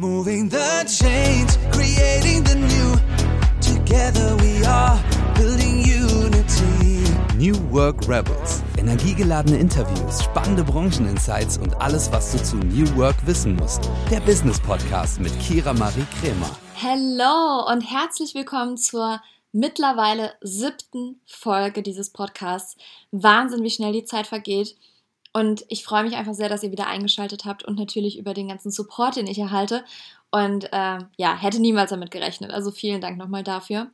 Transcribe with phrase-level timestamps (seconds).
[0.00, 2.94] Moving the chains, creating the new.
[3.60, 4.96] Together we are
[5.34, 7.02] building unity.
[7.36, 8.62] New Work Rebels.
[8.76, 13.90] Energiegeladene Interviews, spannende Brancheninsights und alles, was du zu New Work wissen musst.
[14.08, 16.56] Der Business Podcast mit Kira Marie Kremer.
[16.76, 19.20] Hello und herzlich willkommen zur
[19.50, 22.76] mittlerweile siebten Folge dieses Podcasts.
[23.10, 24.76] Wahnsinn, wie schnell die Zeit vergeht.
[25.32, 28.48] Und ich freue mich einfach sehr, dass ihr wieder eingeschaltet habt und natürlich über den
[28.48, 29.84] ganzen Support, den ich erhalte.
[30.30, 32.50] Und äh, ja, hätte niemals damit gerechnet.
[32.50, 33.90] Also vielen Dank nochmal dafür.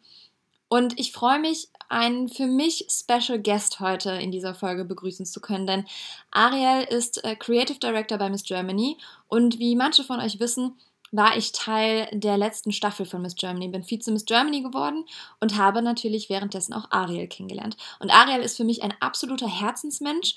[0.68, 5.40] Und ich freue mich, einen für mich Special Guest heute in dieser Folge begrüßen zu
[5.40, 5.84] können, denn
[6.30, 8.96] Ariel ist äh, Creative Director bei Miss Germany
[9.28, 10.76] und wie manche von euch wissen,
[11.12, 15.04] war ich Teil der letzten Staffel von Miss Germany, bin Vize Miss Germany geworden
[15.38, 17.76] und habe natürlich währenddessen auch Ariel kennengelernt.
[18.00, 20.34] Und Ariel ist für mich ein absoluter Herzensmensch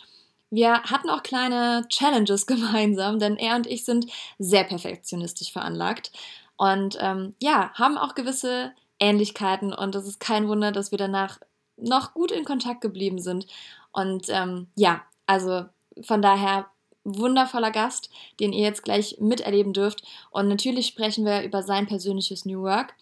[0.49, 4.05] wir hatten auch kleine Challenges gemeinsam, denn er und ich sind
[4.39, 6.11] sehr perfektionistisch veranlagt
[6.57, 11.39] und ähm, ja, haben auch gewisse Ähnlichkeiten und es ist kein Wunder, dass wir danach
[11.77, 13.47] noch gut in Kontakt geblieben sind.
[13.91, 15.65] Und ähm, ja, also
[16.01, 16.67] von daher
[17.03, 20.03] wundervoller Gast, den ihr jetzt gleich miterleben dürft.
[20.31, 22.95] Und natürlich sprechen wir über sein persönliches New Work,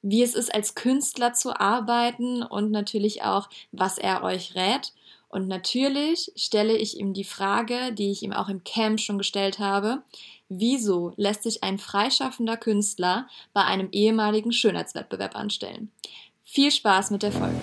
[0.00, 4.92] wie es ist, als Künstler zu arbeiten und natürlich auch, was er euch rät.
[5.32, 9.58] Und natürlich stelle ich ihm die Frage, die ich ihm auch im Camp schon gestellt
[9.58, 10.02] habe,
[10.50, 15.90] wieso lässt sich ein freischaffender Künstler bei einem ehemaligen Schönheitswettbewerb anstellen?
[16.42, 17.60] Viel Spaß mit der Folge.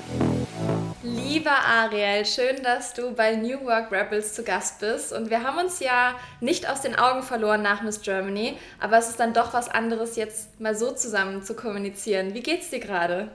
[1.02, 5.14] Lieber Ariel, schön, dass du bei New Work Rebels zu Gast bist.
[5.14, 9.08] Und wir haben uns ja nicht aus den Augen verloren nach Miss Germany, aber es
[9.08, 12.34] ist dann doch was anderes, jetzt mal so zusammen zu kommunizieren.
[12.34, 13.30] Wie geht's dir gerade?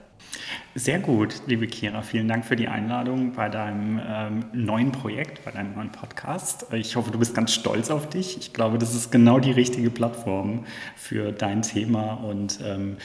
[0.75, 2.01] Sehr gut, liebe Kira.
[2.01, 6.67] Vielen Dank für die Einladung bei deinem ähm, neuen Projekt, bei deinem neuen Podcast.
[6.73, 8.37] Ich hoffe, du bist ganz stolz auf dich.
[8.37, 10.65] Ich glaube, das ist genau die richtige Plattform
[10.97, 12.15] für dein Thema.
[12.15, 12.97] Und ähm,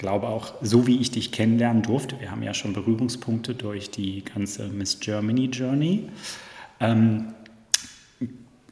[0.00, 4.24] glaube auch, so wie ich dich kennenlernen durfte, wir haben ja schon Berührungspunkte durch die
[4.24, 6.08] ganze Miss Germany Journey,
[6.80, 7.34] ähm,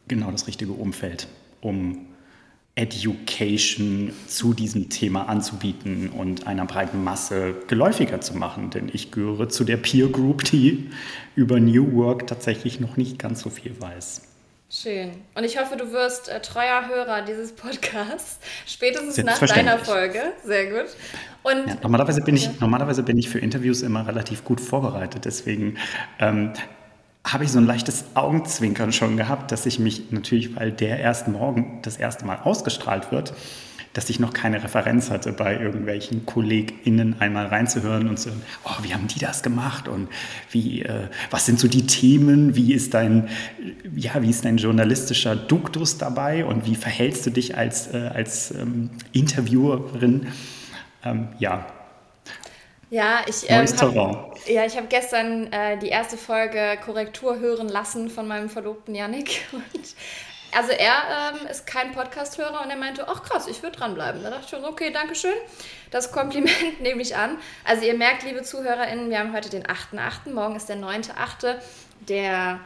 [0.09, 1.29] genau das richtige Umfeld,
[1.61, 2.07] um
[2.77, 8.71] Education zu diesem Thema anzubieten und einer breiten Masse geläufiger zu machen.
[8.71, 10.89] Denn ich gehöre zu der Peer Group, die
[11.35, 14.28] über New Work tatsächlich noch nicht ganz so viel weiß.
[14.71, 15.13] Schön.
[15.35, 20.21] Und ich hoffe, du wirst äh, treuer Hörer dieses Podcasts, spätestens nach deiner Folge.
[20.45, 20.91] Sehr gut.
[21.43, 25.25] Und ja, normalerweise, bin ich, normalerweise bin ich für Interviews immer relativ gut vorbereitet.
[25.25, 25.79] Deswegen
[26.19, 26.53] ähm,
[27.27, 31.29] habe ich so ein leichtes Augenzwinkern schon gehabt, dass ich mich natürlich, weil der erst
[31.29, 33.33] morgen das erste Mal ausgestrahlt wird,
[33.99, 38.83] dass ich noch keine Referenz hatte, bei irgendwelchen KollegInnen einmal reinzuhören und zu hören, oh,
[38.83, 40.09] wie haben die das gemacht und
[40.53, 43.29] wie, äh, was sind so die Themen, wie ist dein,
[43.97, 48.53] ja, wie ist dein journalistischer Duktus dabei und wie verhältst du dich als, äh, als
[48.53, 50.29] ähm, Interviewerin?
[51.05, 51.67] Ähm, ja,
[52.91, 58.11] ja, ich ähm, hab, ja, ich habe gestern äh, die erste Folge Korrektur hören lassen
[58.11, 59.41] von meinem Verlobten Yannick.
[59.53, 59.95] Und,
[60.57, 64.23] also er ähm, ist kein Podcast-Hörer und er meinte, ach krass, ich würde dranbleiben.
[64.23, 65.35] Da dachte ich schon, okay, danke schön.
[65.91, 67.39] Das Kompliment nehme ich an.
[67.65, 71.57] Also ihr merkt, liebe ZuhörerInnen, wir haben heute den 8.8., morgen ist der 9.8.,
[72.09, 72.61] der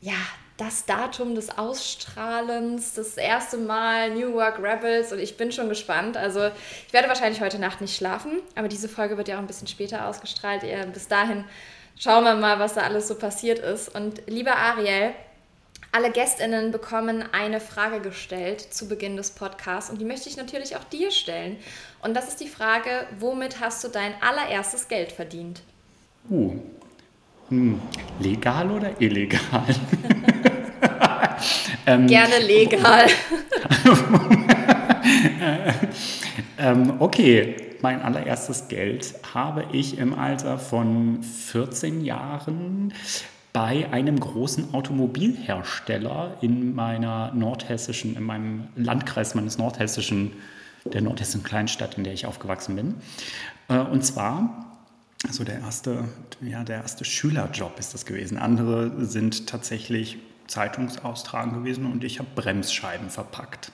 [0.00, 0.16] ja,
[0.56, 6.18] das Datum des Ausstrahlens, das erste Mal New Work Rebels und ich bin schon gespannt.
[6.18, 6.50] Also
[6.86, 9.68] ich werde wahrscheinlich heute Nacht nicht schlafen, aber diese Folge wird ja auch ein bisschen
[9.68, 10.62] später ausgestrahlt.
[10.92, 11.44] Bis dahin
[11.98, 13.94] schauen wir mal, was da alles so passiert ist.
[13.94, 15.14] Und lieber Ariel,
[15.92, 20.76] alle Gästinnen bekommen eine Frage gestellt zu Beginn des Podcasts und die möchte ich natürlich
[20.76, 21.56] auch dir stellen.
[22.02, 25.62] Und das ist die Frage, womit hast du dein allererstes Geld verdient?
[26.28, 26.54] Uh,
[27.48, 27.80] hm.
[28.20, 29.64] legal oder illegal?
[31.86, 33.06] ähm, Gerne legal.
[36.58, 42.94] ähm, okay, mein allererstes Geld habe ich im Alter von 14 Jahren
[43.52, 50.32] bei einem großen Automobilhersteller in meiner nordhessischen, in meinem Landkreis meines nordhessischen,
[50.84, 52.94] der nordhessischen Kleinstadt, in der ich aufgewachsen bin.
[53.68, 54.66] Äh, und zwar
[55.28, 56.04] so der erste,
[56.40, 58.38] ja, der erste Schülerjob ist das gewesen.
[58.38, 63.72] Andere sind tatsächlich Zeitungsaustragen gewesen und ich habe Bremsscheiben verpackt.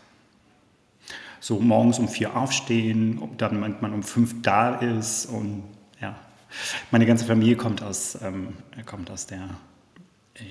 [1.40, 5.62] So morgens um vier aufstehen, dann man um fünf da ist und
[6.00, 6.16] ja,
[6.90, 9.48] meine ganze Familie kommt aus, ähm, kommt aus der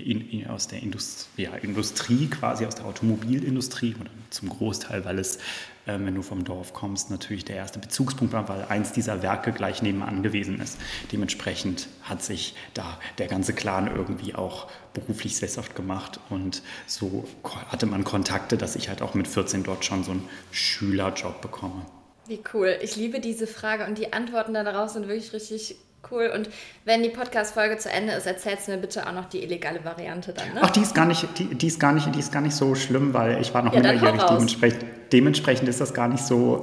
[0.03, 5.19] in, in, aus der Indust ja, Industrie, quasi aus der Automobilindustrie oder zum Großteil, weil
[5.19, 5.37] es,
[5.85, 9.51] äh, wenn du vom Dorf kommst, natürlich der erste Bezugspunkt war, weil eins dieser Werke
[9.51, 10.77] gleich nebenan gewesen ist.
[11.11, 17.27] Dementsprechend hat sich da der ganze Clan irgendwie auch beruflich sesshaft gemacht und so
[17.67, 21.85] hatte man Kontakte, dass ich halt auch mit 14 dort schon so einen Schülerjob bekomme.
[22.27, 22.77] Wie cool.
[22.81, 25.77] Ich liebe diese Frage und die Antworten darauf sind wirklich richtig
[26.09, 26.31] Cool.
[26.33, 26.49] Und
[26.83, 30.33] wenn die Podcast-Folge zu Ende ist, erzählst du mir bitte auch noch die illegale Variante
[30.33, 30.53] dann.
[30.53, 30.61] Ne?
[30.61, 32.75] Ach, die ist gar nicht, die, die, ist gar nicht, die ist gar nicht so
[32.75, 34.21] schlimm, weil ich war noch ja, minderjährig.
[34.23, 36.61] Dementsprechend, dementsprechend ist das gar nicht so.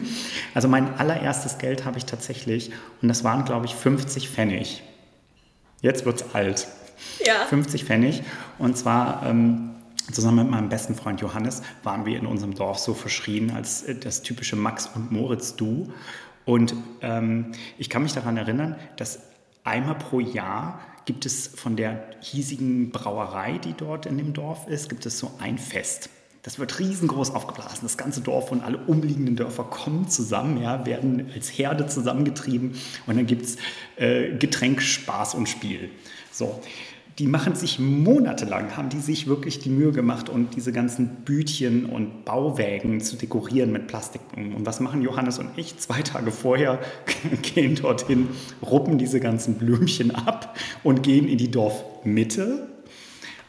[0.54, 4.82] also mein allererstes Geld habe ich tatsächlich, und das waren, glaube ich, 50 Pfennig.
[5.80, 6.68] Jetzt wird es alt.
[7.24, 7.46] Ja.
[7.46, 8.22] 50 Pfennig.
[8.58, 9.24] Und zwar.
[9.26, 9.68] Ähm,
[10.10, 13.94] Zusammen mit meinem besten Freund Johannes waren wir in unserem Dorf so verschrien als äh,
[13.94, 15.92] das typische Max und Moritz Du.
[16.44, 19.20] Und ähm, ich kann mich daran erinnern, dass
[19.64, 24.88] einmal pro Jahr gibt es von der hiesigen Brauerei, die dort in dem Dorf ist,
[24.88, 26.10] gibt es so ein Fest.
[26.44, 27.80] Das wird riesengroß aufgeblasen.
[27.82, 32.74] Das ganze Dorf und alle umliegenden Dörfer kommen zusammen, ja, werden als Herde zusammengetrieben
[33.06, 33.56] und dann gibt es
[33.96, 35.90] äh, Getränk, Spaß und Spiel.
[36.32, 36.60] So
[37.18, 41.86] die machen sich monatelang, haben die sich wirklich die Mühe gemacht und diese ganzen Bütchen
[41.86, 44.22] und Bauwägen zu dekorieren mit Plastik.
[44.34, 45.78] Und was machen Johannes und ich?
[45.78, 46.78] Zwei Tage vorher
[47.42, 48.28] gehen dorthin,
[48.62, 52.68] ruppen diese ganzen Blümchen ab und gehen in die Dorfmitte,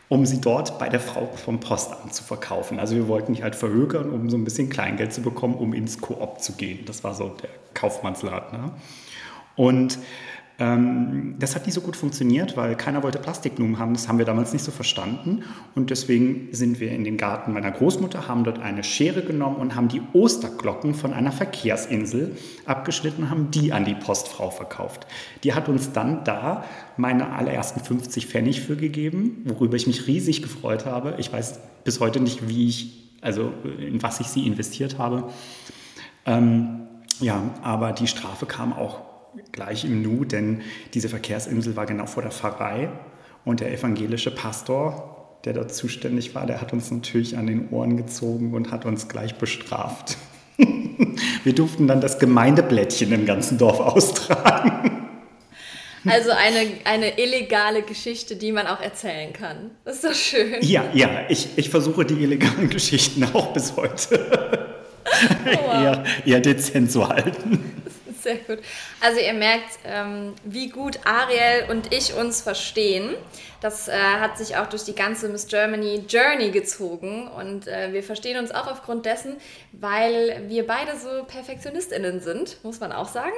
[0.09, 2.79] um sie dort bei der Frau vom Postamt zu verkaufen.
[2.79, 5.99] Also wir wollten die halt verhökern, um so ein bisschen Kleingeld zu bekommen, um ins
[6.01, 6.79] Koop zu gehen.
[6.85, 8.59] Das war so der Kaufmannsladen.
[8.59, 8.71] Ne?
[9.55, 9.99] Und
[10.59, 13.93] ähm, das hat nicht so gut funktioniert, weil keiner wollte Plastikblumen haben.
[13.93, 15.43] Das haben wir damals nicht so verstanden.
[15.73, 19.75] Und deswegen sind wir in den Garten meiner Großmutter, haben dort eine Schere genommen und
[19.75, 25.07] haben die Osterglocken von einer Verkehrsinsel abgeschnitten und haben die an die Postfrau verkauft.
[25.43, 26.63] Die hat uns dann da
[26.97, 31.15] meine allerersten 50 Pfennig für gegeben, worüber ich mich riesig gefreut habe.
[31.17, 35.29] Ich weiß bis heute nicht, wie ich, also in was ich sie investiert habe.
[36.27, 36.81] Ähm,
[37.19, 39.12] ja, aber die Strafe kam auch
[39.51, 40.61] gleich im Nu, denn
[40.93, 42.89] diese Verkehrsinsel war genau vor der Pfarrei
[43.45, 47.97] und der evangelische Pastor, der dort zuständig war, der hat uns natürlich an den Ohren
[47.97, 50.17] gezogen und hat uns gleich bestraft.
[51.43, 55.09] Wir durften dann das Gemeindeblättchen im ganzen Dorf austragen.
[56.05, 59.71] Also eine, eine illegale Geschichte, die man auch erzählen kann.
[59.85, 60.55] Das ist doch schön.
[60.61, 64.19] Ja, ja, ich, ich versuche die illegalen Geschichten auch bis heute
[65.45, 65.73] oh, wow.
[65.73, 67.82] eher, eher dezent zu halten.
[68.23, 68.59] Sehr gut.
[69.01, 73.15] Also ihr merkt, ähm, wie gut Ariel und ich uns verstehen.
[73.59, 78.01] Das äh, hat sich auch durch die ganze Miss Germany Journey gezogen und äh, wir
[78.01, 79.35] verstehen uns auch aufgrund dessen,
[79.73, 83.35] weil wir beide so Perfektionistinnen sind, muss man auch sagen.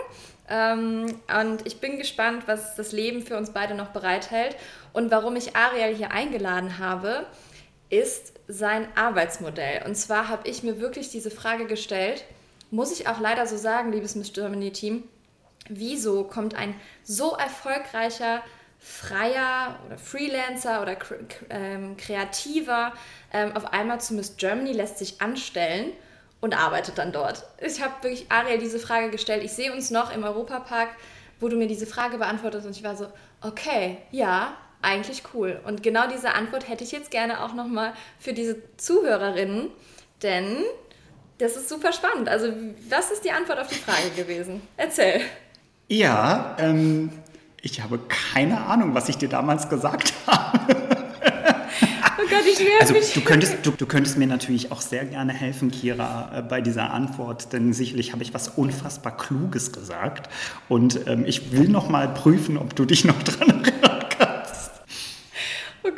[0.50, 4.56] Ähm, und ich bin gespannt, was das Leben für uns beide noch bereithält
[4.94, 7.26] und warum ich Ariel hier eingeladen habe,
[7.90, 9.84] ist sein Arbeitsmodell.
[9.88, 12.24] Und zwar habe ich mir wirklich diese Frage gestellt,
[12.72, 15.04] muss ich auch leider so sagen, liebes Miss Germany Team,
[15.70, 18.42] wieso kommt ein so erfolgreicher
[18.80, 20.98] Freier oder Freelancer oder
[21.50, 22.94] ähm, Kreativer
[23.34, 25.92] ähm, auf einmal zu Miss Germany, lässt sich anstellen
[26.42, 27.44] und arbeitet dann dort.
[27.60, 29.44] Ich habe wirklich Ariel diese Frage gestellt.
[29.44, 30.90] Ich sehe uns noch im Europapark,
[31.40, 33.08] wo du mir diese Frage beantwortest und ich war so,
[33.42, 35.60] okay, ja, eigentlich cool.
[35.66, 39.72] Und genau diese Antwort hätte ich jetzt gerne auch nochmal für diese Zuhörerinnen,
[40.22, 40.58] denn
[41.38, 42.30] das ist super spannend.
[42.30, 42.48] Also,
[42.90, 44.62] was ist die Antwort auf die Frage gewesen?
[44.78, 45.22] Erzähl.
[45.88, 47.10] Ja, ähm,
[47.62, 50.76] ich habe keine Ahnung, was ich dir damals gesagt habe.
[52.18, 53.14] Oh Gott, ich nerv also, mich.
[53.14, 56.92] Du könntest, du, du, könntest mir natürlich auch sehr gerne helfen, Kira, äh, bei dieser
[56.92, 60.30] Antwort, denn sicherlich habe ich was unfassbar Kluges gesagt.
[60.70, 63.85] Und ähm, ich will noch mal prüfen, ob du dich noch dran erinnerst.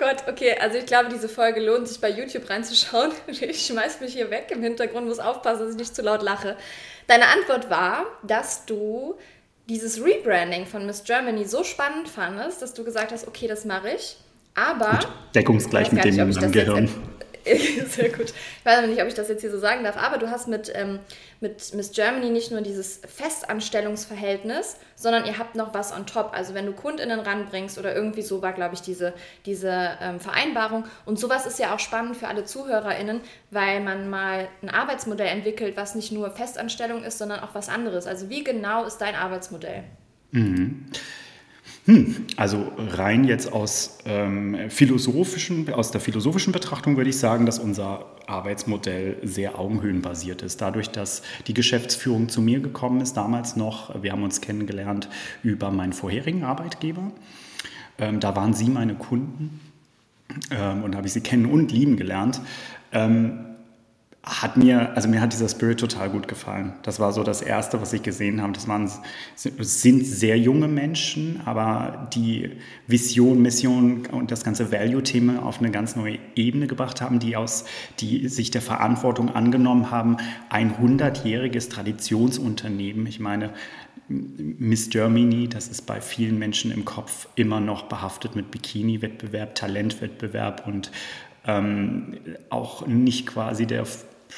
[0.08, 3.12] Gott, okay, also ich glaube, diese Folge lohnt sich bei YouTube reinzuschauen.
[3.28, 6.56] Ich schmeiß mich hier weg im Hintergrund, muss aufpassen, dass ich nicht zu laut lache.
[7.08, 9.16] Deine Antwort war, dass du
[9.68, 13.90] dieses Rebranding von Miss Germany so spannend fandest, dass du gesagt hast, okay, das mache
[13.90, 14.16] ich.
[14.56, 15.00] Aber.
[15.36, 16.90] Deckungsgleich mit dem in meinem Gehirn.
[17.90, 18.30] Sehr gut.
[18.30, 20.48] Ich weiß aber nicht, ob ich das jetzt hier so sagen darf, aber du hast
[20.48, 21.00] mit, ähm,
[21.40, 26.32] mit Miss Germany nicht nur dieses Festanstellungsverhältnis, sondern ihr habt noch was on top.
[26.34, 29.14] Also wenn du KundInnen ranbringst oder irgendwie so war, glaube ich, diese,
[29.46, 30.86] diese ähm, Vereinbarung.
[31.06, 35.78] Und sowas ist ja auch spannend für alle ZuhörerInnen, weil man mal ein Arbeitsmodell entwickelt,
[35.78, 38.08] was nicht nur Festanstellung ist, sondern auch was anderes.
[38.08, 39.84] Also wie genau ist dein Arbeitsmodell?
[40.32, 40.86] Mhm.
[41.88, 47.60] Hm, also rein jetzt aus, ähm, philosophischen, aus der philosophischen Betrachtung würde ich sagen, dass
[47.60, 50.60] unser Arbeitsmodell sehr augenhöhenbasiert ist.
[50.60, 55.08] Dadurch, dass die Geschäftsführung zu mir gekommen ist, damals noch, wir haben uns kennengelernt
[55.44, 57.10] über meinen vorherigen Arbeitgeber.
[58.00, 59.62] Ähm, da waren sie meine Kunden
[60.52, 62.42] ähm, und habe ich sie kennen und lieben gelernt.
[62.92, 63.40] Ähm,
[64.28, 66.74] hat mir, also mir hat dieser Spirit total gut gefallen.
[66.84, 68.52] Das war so das Erste, was ich gesehen habe.
[68.52, 68.92] Das waren,
[69.36, 72.52] sind sehr junge Menschen, aber die
[72.88, 77.64] Vision, Mission und das ganze Value-Thema auf eine ganz neue Ebene gebracht haben, die aus,
[78.00, 80.18] die sich der Verantwortung angenommen haben,
[80.50, 83.08] ein 100-jähriges Traditionsunternehmen.
[83.08, 83.52] Ich meine,
[84.10, 90.68] Miss Germany, das ist bei vielen Menschen im Kopf immer noch behaftet mit Bikini-Wettbewerb, Talentwettbewerb
[90.68, 90.92] und
[91.46, 92.18] ähm,
[92.50, 93.86] auch nicht quasi der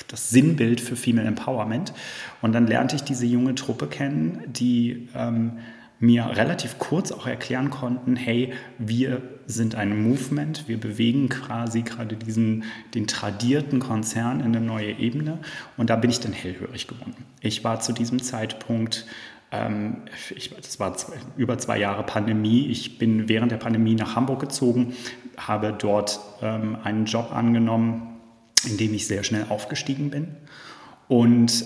[0.07, 1.93] das Sinnbild für Female Empowerment.
[2.41, 5.59] Und dann lernte ich diese junge Truppe kennen, die ähm,
[5.99, 12.15] mir relativ kurz auch erklären konnten, hey, wir sind ein Movement, wir bewegen quasi gerade
[12.15, 12.63] diesen,
[12.93, 15.39] den tradierten Konzern in eine neue Ebene.
[15.75, 17.15] Und da bin ich dann hellhörig geworden.
[17.41, 19.05] Ich war zu diesem Zeitpunkt
[19.51, 20.03] ähm,
[20.35, 22.67] ich, das war zwei, über zwei Jahre Pandemie.
[22.67, 24.93] Ich bin während der Pandemie nach Hamburg gezogen,
[25.37, 28.08] habe dort ähm, einen Job angenommen
[28.67, 30.35] in dem ich sehr schnell aufgestiegen bin
[31.07, 31.65] und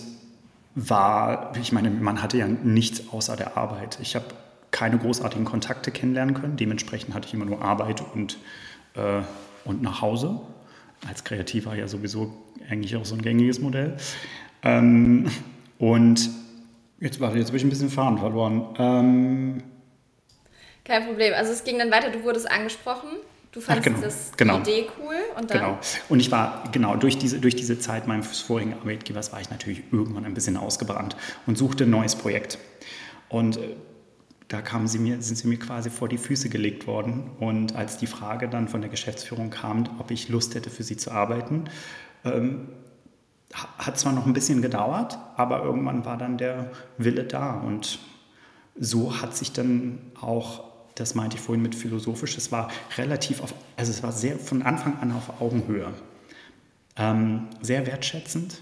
[0.75, 3.99] war, ich meine, man hatte ja nichts außer der Arbeit.
[4.01, 4.25] Ich habe
[4.71, 6.57] keine großartigen Kontakte kennenlernen können.
[6.57, 8.39] Dementsprechend hatte ich immer nur Arbeit und,
[8.95, 9.21] äh,
[9.65, 10.41] und nach Hause.
[11.07, 12.33] Als Kreativer ja sowieso
[12.69, 13.97] eigentlich auch so ein gängiges Modell.
[14.63, 15.29] Ähm,
[15.77, 16.29] und
[16.99, 18.67] jetzt, warte, jetzt habe ich ein bisschen Faden verloren.
[18.79, 19.63] Ähm,
[20.85, 21.33] Kein Problem.
[21.35, 23.09] Also es ging dann weiter, du wurdest angesprochen.
[23.53, 24.59] Du fandest genau, das genau.
[24.59, 25.59] Idee cool und dann?
[25.59, 25.79] Genau.
[26.09, 29.83] Und ich war, genau, durch diese, durch diese Zeit meines vorigen Arbeitgebers war ich natürlich
[29.91, 32.57] irgendwann ein bisschen ausgebrannt und suchte ein neues Projekt.
[33.29, 33.75] Und äh,
[34.47, 37.29] da kamen sie mir, sind sie mir quasi vor die Füße gelegt worden.
[37.39, 40.97] Und als die Frage dann von der Geschäftsführung kam, ob ich Lust hätte, für sie
[40.97, 41.65] zu arbeiten,
[42.25, 42.69] ähm,
[43.53, 47.53] hat zwar noch ein bisschen gedauert, aber irgendwann war dann der Wille da.
[47.53, 47.99] Und
[48.75, 53.53] so hat sich dann auch das meinte ich vorhin mit philosophisch, es war relativ auf,
[53.77, 55.93] also es war sehr von Anfang an auf Augenhöhe.
[56.95, 58.61] Ähm, sehr wertschätzend,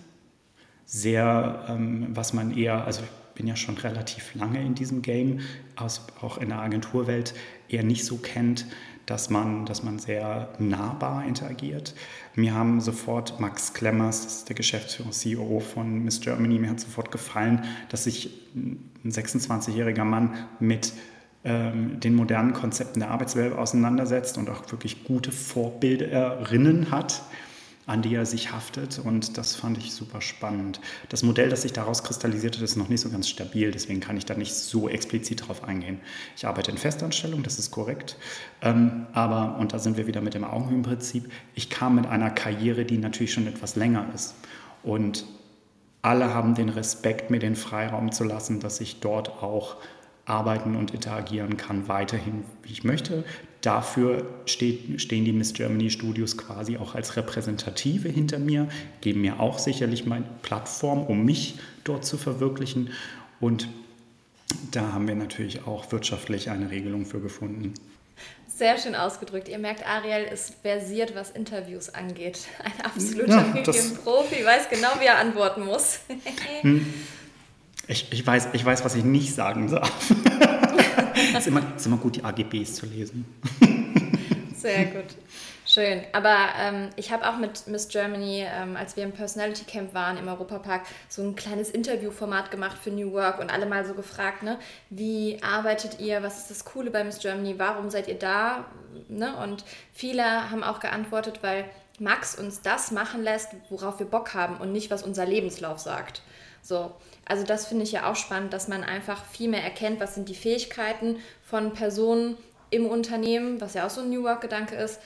[0.86, 5.40] sehr, ähm, was man eher, also ich bin ja schon relativ lange in diesem Game,
[5.76, 7.34] aus, auch in der Agenturwelt
[7.68, 8.66] eher nicht so kennt,
[9.06, 11.94] dass man, dass man sehr nahbar interagiert.
[12.36, 16.80] Mir haben sofort Max Klemmers, das ist der Geschäftsführer, CEO von Miss Germany, mir hat
[16.80, 20.94] sofort gefallen, dass sich ein 26-jähriger Mann mit
[21.43, 27.24] den modernen Konzepten der Arbeitswelt auseinandersetzt und auch wirklich gute Vorbilderinnen hat,
[27.88, 29.00] an die er sich haftet.
[29.00, 30.79] Und das fand ich super spannend.
[31.10, 33.71] Das Modell, das sich daraus kristallisiert hat, ist noch nicht so ganz stabil.
[33.71, 36.00] Deswegen kann ich da nicht so explizit drauf eingehen.
[36.38, 38.17] Ich arbeite in Festanstellung, das ist korrekt.
[38.62, 42.86] Ähm, aber, und da sind wir wieder mit dem Augenhöhenprinzip, ich kam mit einer Karriere,
[42.86, 44.36] die natürlich schon etwas länger ist.
[44.83, 45.25] Und
[46.03, 49.77] alle haben den Respekt, mir den Freiraum zu lassen, dass ich dort auch
[50.25, 53.24] arbeiten und interagieren kann, weiterhin, wie ich möchte.
[53.62, 58.68] Dafür steht, stehen die Miss Germany Studios quasi auch als Repräsentative hinter mir,
[59.01, 62.90] geben mir auch sicherlich meine Plattform, um mich dort zu verwirklichen.
[63.40, 63.68] Und
[64.72, 67.74] da haben wir natürlich auch wirtschaftlich eine Regelung für gefunden.
[68.48, 69.48] Sehr schön ausgedrückt.
[69.48, 72.48] Ihr merkt, Ariel ist versiert, was Interviews angeht.
[72.63, 76.01] Ein absoluter ja, Medienprofi, weiß genau, wie er antworten muss.
[77.88, 79.92] Ich, ich, weiß, ich weiß, was ich nicht sagen darf.
[81.16, 83.26] es ist immer, ist immer gut, die AGBs zu lesen.
[84.56, 85.16] Sehr gut.
[85.66, 86.02] Schön.
[86.12, 90.18] Aber ähm, ich habe auch mit Miss Germany, ähm, als wir im Personality Camp waren
[90.18, 94.44] im Europapark, so ein kleines Interviewformat gemacht für New Work und alle mal so gefragt,
[94.44, 94.60] ne,
[94.90, 98.66] wie arbeitet ihr, was ist das Coole bei Miss Germany, warum seid ihr da?
[99.08, 99.36] Ne?
[99.38, 101.66] Und viele haben auch geantwortet, weil
[102.00, 106.22] Max uns das machen lässt, worauf wir Bock haben und nicht, was unser Lebenslauf sagt.
[106.62, 106.92] So,
[107.32, 110.28] also das finde ich ja auch spannend, dass man einfach viel mehr erkennt, was sind
[110.28, 112.36] die Fähigkeiten von Personen
[112.72, 115.00] im Unternehmen, was ja auch so ein New Work-Gedanke ist,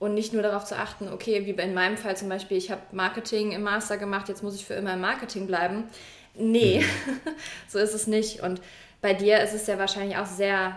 [0.00, 2.82] und nicht nur darauf zu achten, okay, wie in meinem Fall zum Beispiel, ich habe
[2.90, 5.84] Marketing im Master gemacht, jetzt muss ich für immer im Marketing bleiben.
[6.34, 7.30] Nee, mhm.
[7.68, 8.40] so ist es nicht.
[8.40, 8.60] Und
[9.00, 10.76] bei dir ist es ja wahrscheinlich auch sehr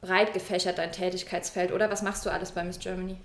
[0.00, 1.90] breit gefächert, dein Tätigkeitsfeld, oder?
[1.90, 3.18] Was machst du alles bei Miss Germany?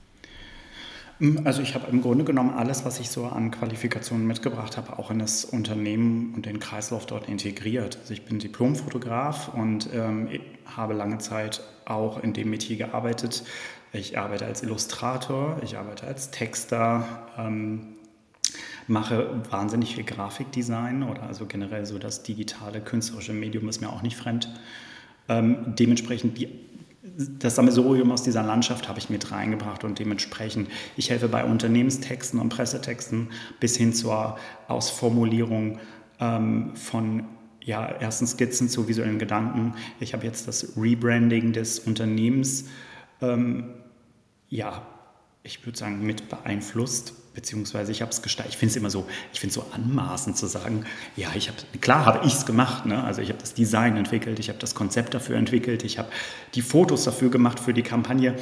[1.24, 5.00] Hm, also ich habe im Grunde genommen alles, was ich so an Qualifikationen mitgebracht habe,
[5.00, 7.98] auch in das Unternehmen und den Kreislauf dort integriert.
[8.02, 10.28] Also ich bin Diplomfotograf und ähm,
[10.66, 13.46] habe lange Zeit auch in dem Metier gearbeitet.
[13.94, 17.06] Ich arbeite als Illustrator, ich arbeite als Texter,
[17.38, 17.96] ähm,
[18.88, 24.02] mache wahnsinnig viel Grafikdesign oder also generell so das digitale künstlerische Medium ist mir auch
[24.02, 24.50] nicht fremd.
[25.30, 26.50] Ähm, dementsprechend die
[27.18, 32.40] das Sammelsurium aus dieser Landschaft habe ich mit reingebracht und dementsprechend, ich helfe bei Unternehmenstexten
[32.40, 33.30] und Pressetexten
[33.60, 35.80] bis hin zur Ausformulierung
[36.20, 37.26] ähm, von
[37.62, 39.76] ja, ersten Skizzen zu visuellen Gedanken.
[40.00, 42.66] Ich habe jetzt das Rebranding des Unternehmens
[43.22, 43.76] ähm,
[44.50, 44.86] ja,
[45.42, 48.54] ich würde sagen, mit beeinflusst, beziehungsweise ich habe es gestaltet.
[48.54, 50.86] Ich finde es immer so, ich finde so anmaßend zu sagen,
[51.16, 53.04] ja, ich habe, klar habe ich es gemacht, ne?
[53.04, 56.10] also ich habe das Design entwickelt, ich habe das Konzept dafür entwickelt, ich habe
[56.56, 58.36] die Fotos dafür gemacht für die Kampagne.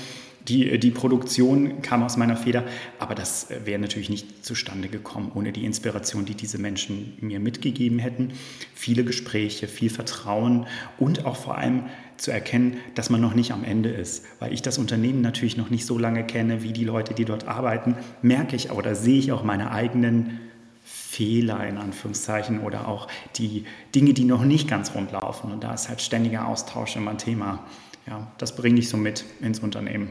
[0.47, 2.63] Die, die Produktion kam aus meiner Feder,
[2.97, 7.99] aber das wäre natürlich nicht zustande gekommen ohne die Inspiration, die diese Menschen mir mitgegeben
[7.99, 8.33] hätten.
[8.73, 10.65] Viele Gespräche, viel Vertrauen
[10.97, 11.83] und auch vor allem
[12.21, 14.23] zu erkennen, dass man noch nicht am Ende ist.
[14.39, 17.47] Weil ich das Unternehmen natürlich noch nicht so lange kenne wie die Leute, die dort
[17.47, 20.39] arbeiten, merke ich oder sehe ich auch meine eigenen
[20.83, 25.51] Fehler in Anführungszeichen oder auch die Dinge, die noch nicht ganz rund laufen.
[25.51, 27.65] Und da ist halt ständiger Austausch immer ein Thema.
[28.07, 30.09] Ja, das bringe ich so mit ins Unternehmen.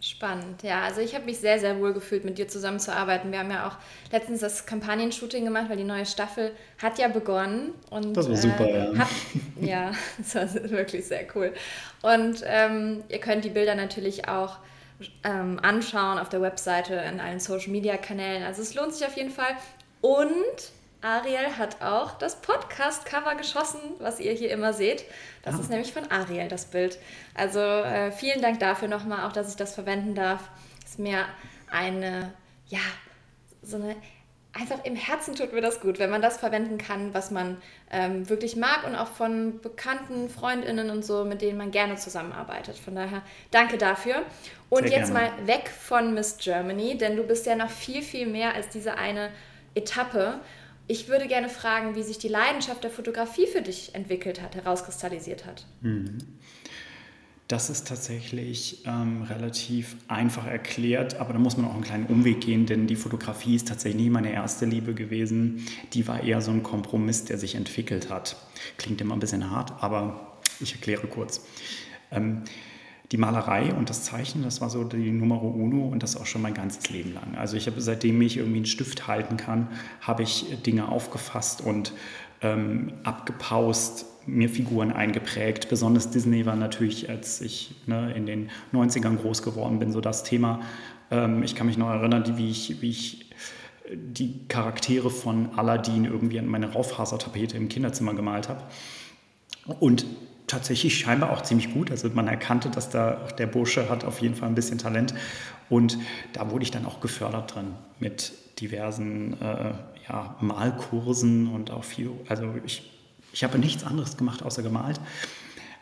[0.00, 0.82] Spannend, ja.
[0.82, 3.32] Also ich habe mich sehr, sehr wohl gefühlt, mit dir zusammenzuarbeiten.
[3.32, 3.76] Wir haben ja auch
[4.12, 7.72] letztens das Kampagnen-Shooting gemacht, weil die neue Staffel hat ja begonnen.
[7.90, 8.98] Und, das war super, äh, ja.
[8.98, 9.08] Hat,
[9.60, 11.52] ja, das war wirklich sehr cool.
[12.02, 14.58] Und ähm, ihr könnt die Bilder natürlich auch
[15.24, 18.42] ähm, anschauen auf der Webseite, in allen Social-Media-Kanälen.
[18.42, 19.56] Also es lohnt sich auf jeden Fall.
[20.02, 20.72] Und
[21.06, 25.04] Ariel hat auch das Podcast-Cover geschossen, was ihr hier immer seht.
[25.42, 25.60] Das ah.
[25.60, 26.98] ist nämlich von Ariel, das Bild.
[27.32, 30.50] Also äh, vielen Dank dafür nochmal, auch dass ich das verwenden darf.
[30.84, 31.24] Ist mir
[31.70, 32.32] eine,
[32.66, 32.80] ja,
[33.62, 33.94] so eine,
[34.52, 37.58] einfach im Herzen tut mir das gut, wenn man das verwenden kann, was man
[37.92, 42.78] ähm, wirklich mag und auch von bekannten Freundinnen und so, mit denen man gerne zusammenarbeitet.
[42.78, 43.22] Von daher
[43.52, 44.22] danke dafür.
[44.70, 45.30] Und Sehr jetzt gerne.
[45.36, 48.98] mal weg von Miss Germany, denn du bist ja noch viel, viel mehr als diese
[48.98, 49.30] eine
[49.76, 50.40] Etappe.
[50.88, 55.44] Ich würde gerne fragen, wie sich die Leidenschaft der Fotografie für dich entwickelt hat, herauskristallisiert
[55.44, 55.66] hat.
[55.80, 56.18] Mhm.
[57.48, 62.40] Das ist tatsächlich ähm, relativ einfach erklärt, aber da muss man auch einen kleinen Umweg
[62.40, 65.64] gehen, denn die Fotografie ist tatsächlich nie meine erste Liebe gewesen.
[65.92, 68.36] Die war eher so ein Kompromiss, der sich entwickelt hat.
[68.78, 71.46] Klingt immer ein bisschen hart, aber ich erkläre kurz.
[72.10, 72.42] Ähm,
[73.12, 76.42] die Malerei und das Zeichnen, das war so die Numero uno und das auch schon
[76.42, 77.36] mein ganzes Leben lang.
[77.36, 79.68] Also ich habe seitdem ich irgendwie einen Stift halten kann,
[80.00, 81.92] habe ich Dinge aufgefasst und
[82.42, 85.68] ähm, abgepaust, mir Figuren eingeprägt.
[85.68, 90.24] Besonders Disney war natürlich, als ich ne, in den 90ern groß geworden bin, so das
[90.24, 90.60] Thema.
[91.10, 93.30] Ähm, ich kann mich noch erinnern, wie ich, wie ich
[93.94, 98.64] die Charaktere von Aladdin irgendwie an meine Raufasertapete im Kinderzimmer gemalt habe.
[99.80, 100.06] Und
[100.46, 101.90] tatsächlich scheinbar auch ziemlich gut.
[101.90, 105.14] Also man erkannte, dass da der Bursche hat auf jeden Fall ein bisschen Talent.
[105.68, 105.98] Und
[106.32, 109.72] da wurde ich dann auch gefördert drin mit diversen äh,
[110.08, 112.10] ja, Malkursen und auch viel.
[112.28, 112.90] Also ich,
[113.32, 115.00] ich habe nichts anderes gemacht außer gemalt.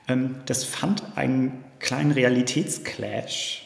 [0.09, 3.63] Ähm, das fand einen kleinen Realitätsclash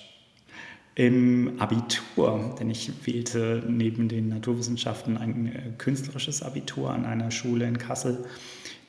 [0.97, 7.67] im Abitur, denn ich wählte neben den Naturwissenschaften ein äh, künstlerisches Abitur an einer Schule
[7.67, 8.25] in Kassel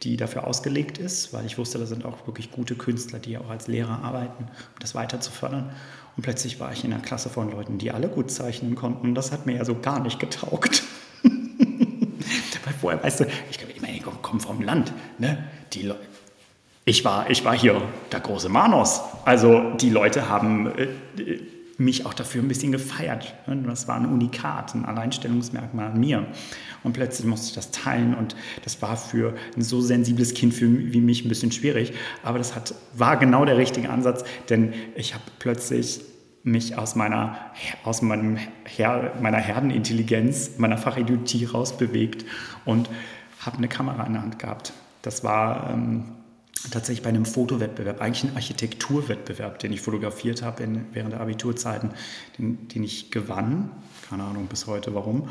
[0.03, 3.49] die dafür ausgelegt ist, weil ich wusste, da sind auch wirklich gute Künstler, die auch
[3.49, 5.71] als Lehrer arbeiten, um das weiter zu fördern.
[6.15, 9.13] Und plötzlich war ich in einer Klasse von Leuten, die alle gut zeichnen konnten.
[9.13, 10.83] Das hat mir ja so gar nicht getaugt.
[11.23, 14.93] weil vorher, weißt du, ich, ich meine, ich komme vom Land.
[15.17, 15.45] Ne?
[15.73, 15.91] Die
[16.85, 17.81] ich, war, ich war hier
[18.12, 19.01] der große Manos.
[19.25, 20.88] Also die Leute haben äh,
[21.80, 23.36] mich auch dafür ein bisschen gefeiert.
[23.48, 23.63] Ne?
[23.65, 26.28] Das war ein Unikat, ein Alleinstellungsmerkmal an mir.
[26.84, 30.68] Und plötzlich musste ich das teilen und das war für ein so sensibles Kind für,
[30.68, 31.94] wie mich ein bisschen schwierig.
[32.24, 36.02] Aber das hat, war genau der richtige Ansatz, denn ich habe plötzlich
[36.44, 37.38] mich aus meiner,
[37.84, 42.26] aus meinem Her, meiner Herdenintelligenz, meiner Fachidiotrie rausbewegt
[42.65, 42.89] und
[43.39, 44.74] habe eine Kamera in der Hand gehabt.
[45.02, 46.06] Das war ähm,
[46.71, 51.91] tatsächlich bei einem Fotowettbewerb, eigentlich ein Architekturwettbewerb, den ich fotografiert habe in, während der Abiturzeiten,
[52.38, 53.71] den, den ich gewann.
[54.09, 55.29] Keine Ahnung bis heute warum.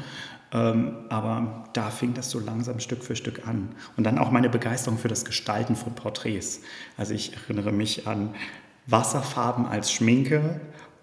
[0.52, 3.74] Ähm, aber da fing das so langsam Stück für Stück an.
[3.96, 6.62] Und dann auch meine Begeisterung für das Gestalten von Porträts.
[6.96, 8.35] Also ich erinnere mich an
[8.87, 10.61] Wasserfarben als Schminke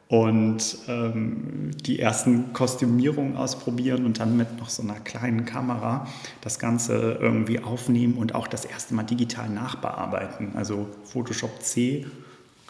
[0.08, 6.08] und ähm, die ersten Kostümierungen ausprobieren und dann mit noch so einer kleinen Kamera
[6.41, 10.56] das Ganze irgendwie aufnehmen und auch das erste Mal digital nachbearbeiten.
[10.56, 12.06] Also Photoshop C,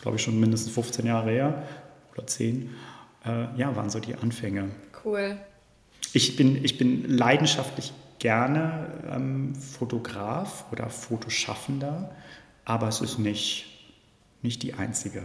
[0.02, 1.64] glaube ich schon mindestens 15 Jahre her
[2.14, 2.70] oder 10,
[3.26, 4.70] äh, ja, waren so die Anfänge.
[5.04, 5.38] Cool.
[6.14, 12.16] Ich bin, ich bin leidenschaftlich gerne ähm, Fotograf oder Fotoschaffender,
[12.64, 13.66] aber es ist nicht,
[14.42, 15.24] nicht die einzige.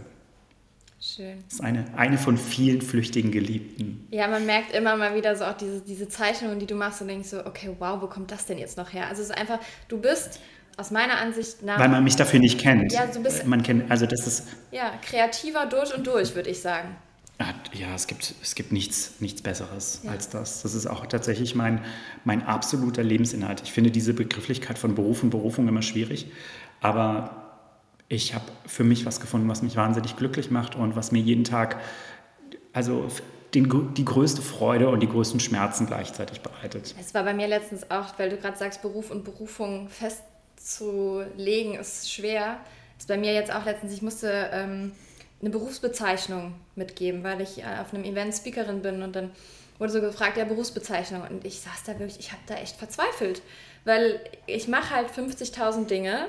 [1.03, 1.39] Schön.
[1.45, 4.07] Das ist eine, eine von vielen flüchtigen Geliebten.
[4.11, 7.07] Ja, man merkt immer mal wieder so auch diese, diese Zeichnungen, die du machst und
[7.07, 9.07] denkst so, okay, wow, wo kommt das denn jetzt noch her?
[9.07, 10.39] Also es ist einfach, du bist
[10.77, 11.79] aus meiner Ansicht nach...
[11.79, 12.93] Weil man mich dafür nicht kennt.
[12.93, 13.47] Ja, so bist...
[13.47, 14.47] Man kennt, also das ist...
[14.71, 16.95] Ja, kreativer durch und durch, würde ich sagen.
[17.73, 20.11] Ja, es gibt, es gibt nichts, nichts Besseres ja.
[20.11, 20.61] als das.
[20.61, 21.83] Das ist auch tatsächlich mein,
[22.25, 23.61] mein absoluter Lebensinhalt.
[23.63, 26.27] Ich finde diese Begrifflichkeit von Beruf und Berufung immer schwierig,
[26.81, 27.40] aber
[28.11, 31.45] ich habe für mich was gefunden, was mich wahnsinnig glücklich macht und was mir jeden
[31.45, 31.77] Tag
[32.73, 33.07] also
[33.53, 36.93] den, die größte Freude und die größten Schmerzen gleichzeitig bereitet.
[36.99, 42.11] Es war bei mir letztens auch, weil du gerade sagst, Beruf und Berufung festzulegen ist
[42.11, 42.57] schwer.
[42.97, 44.91] Ist bei mir jetzt auch letztens, ich musste ähm,
[45.39, 49.31] eine Berufsbezeichnung mitgeben, weil ich äh, auf einem Event Speakerin bin und dann
[49.79, 51.23] wurde so gefragt, ja, Berufsbezeichnung.
[51.29, 53.41] Und ich saß da wirklich, ich habe da echt verzweifelt,
[53.85, 56.27] weil ich mache halt 50.000 Dinge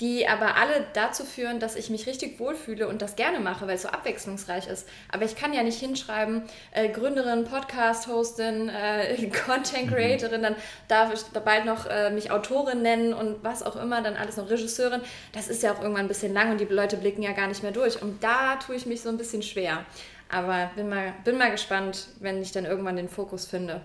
[0.00, 3.74] die aber alle dazu führen, dass ich mich richtig wohlfühle und das gerne mache, weil
[3.74, 4.88] es so abwechslungsreich ist.
[5.10, 10.56] Aber ich kann ja nicht hinschreiben, äh, Gründerin, Podcast-Hostin, äh, Content-Creatorin, dann
[10.86, 14.48] darf ich bald noch äh, mich Autorin nennen und was auch immer, dann alles noch
[14.48, 15.00] Regisseurin.
[15.32, 17.62] Das ist ja auch irgendwann ein bisschen lang und die Leute blicken ja gar nicht
[17.62, 18.00] mehr durch.
[18.00, 19.84] Und da tue ich mich so ein bisschen schwer.
[20.28, 23.80] Aber bin mal, bin mal gespannt, wenn ich dann irgendwann den Fokus finde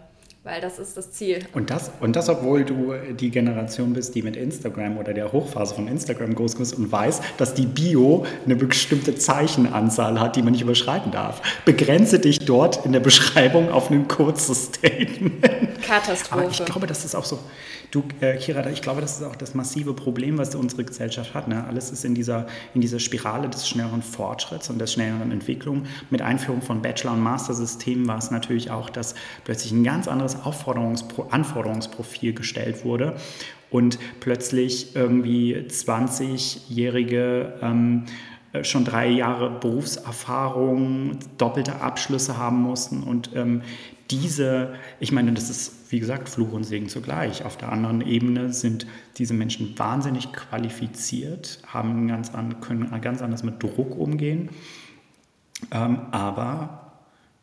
[0.49, 1.45] weil das ist das Ziel.
[1.53, 5.75] Und das, und das, obwohl du die Generation bist, die mit Instagram oder der Hochphase
[5.75, 10.53] von Instagram groß ist und weiß, dass die Bio eine bestimmte Zeichenanzahl hat, die man
[10.53, 11.41] nicht überschreiten darf.
[11.65, 15.43] Begrenze dich dort in der Beschreibung auf ein kurzes Statement.
[15.81, 16.41] Katastrophe.
[16.41, 17.39] Aber ich glaube, das ist auch so.
[17.91, 21.47] Du, äh, Kira, ich glaube, das ist auch das massive Problem, was unsere Gesellschaft hat.
[21.47, 21.65] Ne?
[21.67, 25.85] Alles ist in dieser, in dieser Spirale des schnelleren Fortschritts und der schnelleren Entwicklung.
[26.12, 30.38] Mit Einführung von Bachelor- und Master-Systemen war es natürlich auch, dass plötzlich ein ganz anderes
[30.45, 33.15] Aufforderungspro Anforderungsprofil gestellt wurde
[33.69, 38.06] und plötzlich irgendwie 20-jährige ähm,
[38.52, 43.62] äh, schon drei Jahre Berufserfahrung, doppelte Abschlüsse haben mussten und ähm,
[44.10, 47.45] diese, ich meine, das ist, wie gesagt, Fluch und Segen zugleich.
[47.45, 53.43] Auf der anderen Ebene sind diese Menschen wahnsinnig qualifiziert, haben ganz an, können ganz anders
[53.43, 54.49] mit Druck umgehen,
[55.71, 56.91] ähm, aber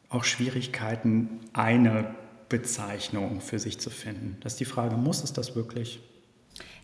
[0.09, 2.07] auch Schwierigkeiten, eine
[2.49, 4.37] Bezeichnung für sich zu finden.
[4.41, 6.01] Das ist die Frage, muss es das wirklich?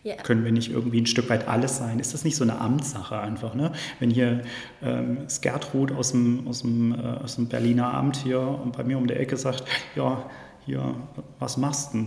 [0.05, 0.21] Yeah.
[0.21, 1.99] Können wir nicht irgendwie ein Stück weit alles sein?
[1.99, 3.55] Ist das nicht so eine Amtssache einfach?
[3.55, 3.71] Ne?
[3.99, 4.41] Wenn hier
[4.81, 8.97] ähm, Skertrud aus dem, aus, dem, äh, aus dem Berliner Amt hier und bei mir
[8.97, 9.63] um die Ecke sagt,
[9.95, 10.29] ja,
[10.65, 10.93] hier,
[11.39, 12.05] was machst du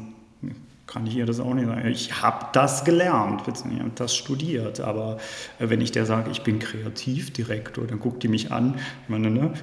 [0.86, 1.88] Kann ich ihr das auch nicht sagen.
[1.88, 4.80] Ich habe das gelernt, ich habe das studiert.
[4.80, 5.16] Aber
[5.58, 8.74] äh, wenn ich der sage, ich bin Kreativdirektor, dann guckt die mich an.
[9.04, 9.54] Ich meine, ne,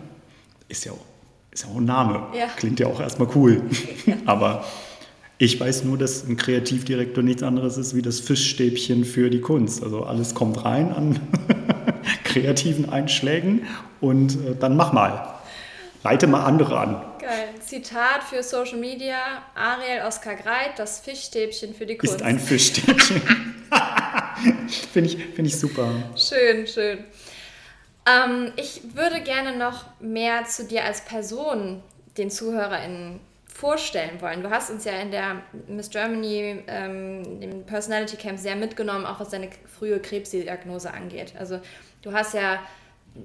[0.69, 1.05] ist ja auch,
[1.53, 2.27] ist ja auch ein Name.
[2.37, 2.47] Ja.
[2.55, 3.61] Klingt ja auch erstmal cool.
[4.25, 4.65] aber
[5.37, 9.83] ich weiß nur, dass ein Kreativdirektor nichts anderes ist wie das Fischstäbchen für die Kunst.
[9.83, 11.19] Also alles kommt rein an
[12.23, 13.67] kreativen Einschlägen
[14.01, 15.29] und äh, dann mach mal.
[16.03, 17.01] Leite mal andere an.
[17.19, 17.49] Geil.
[17.65, 19.15] Zitat für Social Media:
[19.55, 22.15] Ariel Oskar Greit, das Fischstäbchen für die Kunst.
[22.15, 23.21] Ist ein Fischstäbchen.
[24.91, 25.89] Finde ich, find ich super.
[26.17, 27.05] Schön, schön.
[28.05, 31.81] Ähm, ich würde gerne noch mehr zu dir als Person
[32.17, 33.19] den ZuhörerInnen
[33.53, 34.41] vorstellen wollen.
[34.41, 39.19] Du hast uns ja in der Miss Germany, ähm, im Personality Camp sehr mitgenommen, auch
[39.19, 41.33] was deine frühe Krebsdiagnose angeht.
[41.37, 41.59] Also
[42.01, 42.59] du hast ja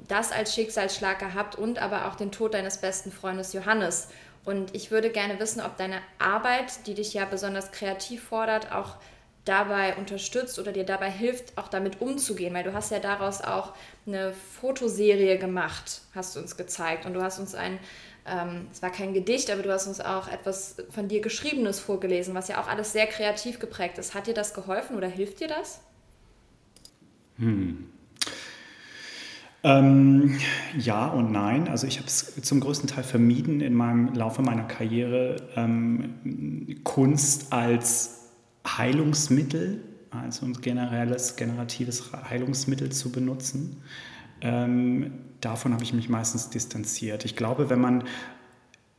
[0.07, 4.09] das als Schicksalsschlag gehabt und aber auch den Tod deines besten Freundes Johannes.
[4.45, 8.97] Und ich würde gerne wissen, ob deine Arbeit, die dich ja besonders kreativ fordert, auch
[9.49, 13.75] dabei unterstützt oder dir dabei hilft, auch damit umzugehen, weil du hast ja daraus auch
[14.07, 17.79] eine Fotoserie gemacht, hast du uns gezeigt und du hast uns ein
[18.31, 22.35] ähm, es war kein Gedicht, aber du hast uns auch etwas von dir Geschriebenes vorgelesen,
[22.35, 24.15] was ja auch alles sehr kreativ geprägt ist.
[24.15, 25.81] Hat dir das geholfen oder hilft dir das?
[27.39, 27.87] Hm.
[29.65, 30.39] Ähm,
[30.79, 31.69] ja und nein.
[31.69, 37.53] Also ich habe es zum größten Teil vermieden in meinem Laufe meiner Karriere, ähm, Kunst
[37.53, 38.18] als
[38.77, 43.83] Heilungsmittel, also ein generelles, generatives Heilungsmittel zu benutzen.
[44.41, 47.25] Ähm, davon habe ich mich meistens distanziert.
[47.25, 48.05] Ich glaube, wenn man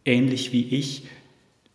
[0.05, 1.07] ähnlich wie ich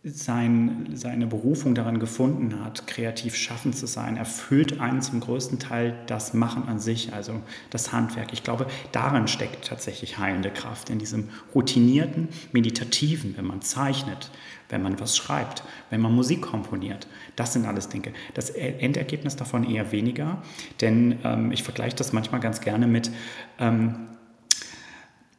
[0.07, 5.95] sein, seine Berufung daran gefunden hat, kreativ schaffend zu sein, erfüllt einen zum größten Teil
[6.05, 8.31] das Machen an sich, also das Handwerk.
[8.31, 14.29] Ich glaube, darin steckt tatsächlich heilende Kraft, in diesem routinierten, meditativen, wenn man zeichnet,
[14.69, 17.07] wenn man was schreibt, wenn man Musik komponiert.
[17.35, 18.13] Das sind alles Dinge.
[18.33, 20.41] Das Endergebnis davon eher weniger,
[20.81, 23.11] denn ähm, ich vergleiche das manchmal ganz gerne mit,
[23.59, 24.07] ähm,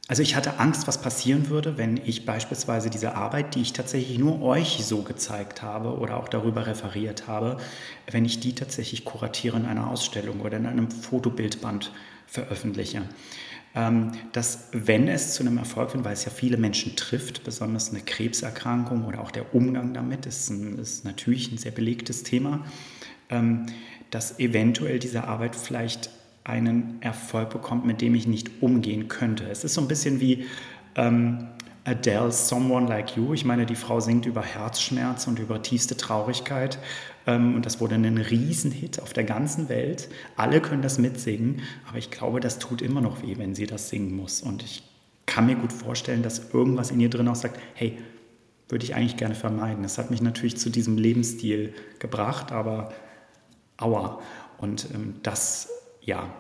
[0.09, 4.19] also ich hatte Angst, was passieren würde, wenn ich beispielsweise diese Arbeit, die ich tatsächlich
[4.19, 7.57] nur euch so gezeigt habe oder auch darüber referiert habe,
[8.09, 11.91] wenn ich die tatsächlich kuratiere in einer Ausstellung oder in einem Fotobildband
[12.29, 13.03] veröffentliche.
[13.77, 17.91] Ähm, dass wenn es zu einem Erfolg wird, weil es ja viele Menschen trifft, besonders
[17.91, 22.65] eine Krebserkrankung oder auch der Umgang damit, ist, ein, ist natürlich ein sehr belegtes Thema,
[23.29, 23.67] ähm,
[24.11, 26.09] dass eventuell diese Arbeit vielleicht
[26.43, 29.45] einen Erfolg bekommt, mit dem ich nicht umgehen könnte.
[29.45, 30.47] Es ist so ein bisschen wie
[30.95, 31.49] ähm,
[31.87, 33.33] Adele's Someone Like You.
[33.33, 36.79] Ich meine, die Frau singt über Herzschmerz und über tiefste Traurigkeit.
[37.27, 40.09] Ähm, und das wurde ein Riesenhit auf der ganzen Welt.
[40.37, 43.89] Alle können das mitsingen, aber ich glaube, das tut immer noch weh, wenn sie das
[43.89, 44.43] singen muss.
[44.43, 44.83] Und ich
[45.27, 47.99] kann mir gut vorstellen, dass irgendwas in ihr drin auch sagt, hey,
[48.69, 49.85] würde ich eigentlich gerne vermeiden.
[49.85, 52.93] Das hat mich natürlich zu diesem Lebensstil gebracht, aber
[53.77, 54.21] aua.
[54.59, 55.69] Und ähm, das,
[56.01, 56.35] ja,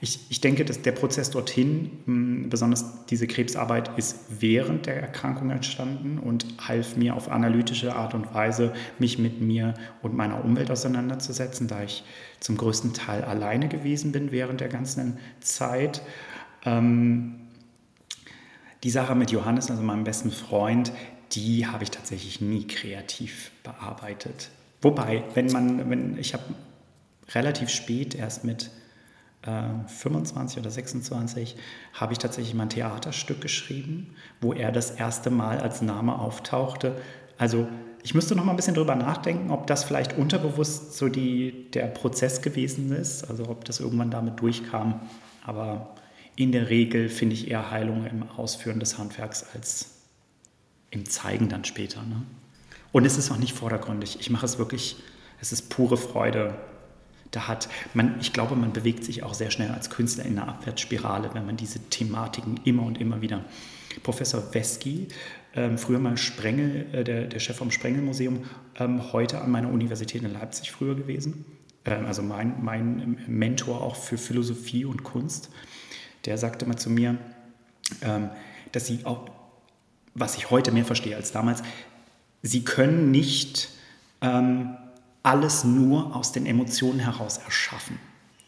[0.00, 5.50] ich, ich denke, dass der Prozess dorthin, hm, besonders diese Krebsarbeit, ist während der Erkrankung
[5.50, 10.70] entstanden und half mir auf analytische Art und Weise, mich mit mir und meiner Umwelt
[10.70, 12.04] auseinanderzusetzen, da ich
[12.40, 16.02] zum größten Teil alleine gewesen bin während der ganzen Zeit.
[16.64, 17.36] Ähm,
[18.82, 20.92] die Sache mit Johannes, also meinem besten Freund,
[21.32, 24.50] die habe ich tatsächlich nie kreativ bearbeitet.
[24.82, 26.44] Wobei, wenn man, wenn ich habe
[27.34, 28.70] relativ spät erst mit
[29.86, 31.56] 25 äh, oder 26
[31.92, 36.96] habe ich tatsächlich mal ein Theaterstück geschrieben, wo er das erste Mal als Name auftauchte.
[37.38, 37.68] Also
[38.02, 41.86] ich müsste noch mal ein bisschen drüber nachdenken, ob das vielleicht unterbewusst so die, der
[41.86, 45.00] Prozess gewesen ist, also ob das irgendwann damit durchkam.
[45.44, 45.94] Aber
[46.36, 49.96] in der Regel finde ich eher Heilung im Ausführen des Handwerks als
[50.90, 52.02] im Zeigen dann später.
[52.02, 52.22] Ne?
[52.92, 54.18] Und es ist auch nicht vordergründig.
[54.20, 54.96] Ich mache es wirklich,
[55.40, 56.54] es ist pure Freude,
[57.30, 60.48] da hat man, ich glaube, man bewegt sich auch sehr schnell als Künstler in einer
[60.48, 63.44] Abwärtsspirale, wenn man diese Thematiken immer und immer wieder.
[64.02, 65.08] Professor Wesky,
[65.54, 68.44] ähm, früher mal Sprengel, äh, der, der Chef vom Sprengelmuseum,
[68.78, 71.44] ähm, heute an meiner Universität in Leipzig früher gewesen.
[71.84, 75.50] Ähm, also mein, mein Mentor auch für Philosophie und Kunst.
[76.26, 77.16] Der sagte mal zu mir,
[78.02, 78.30] ähm,
[78.72, 79.30] dass sie auch,
[80.14, 81.62] was ich heute mehr verstehe als damals,
[82.42, 83.70] sie können nicht
[84.20, 84.76] ähm,
[85.26, 87.98] alles nur aus den Emotionen heraus erschaffen.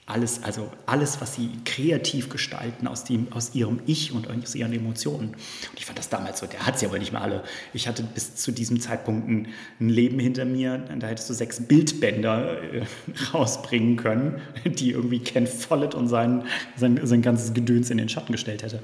[0.06, 4.72] Alles, also alles, was sie kreativ gestalten aus, dem, aus ihrem Ich und aus ihren
[4.72, 5.30] Emotionen.
[5.30, 7.42] Und ich fand das damals so, der hat sie aber nicht mehr alle.
[7.74, 9.48] Ich hatte bis zu diesem Zeitpunkt ein,
[9.80, 12.82] ein Leben hinter mir, da hättest du sechs Bildbänder äh,
[13.34, 16.44] rausbringen können, die irgendwie Ken Follett und sein,
[16.76, 18.82] sein, sein ganzes Gedöns in den Schatten gestellt hätte.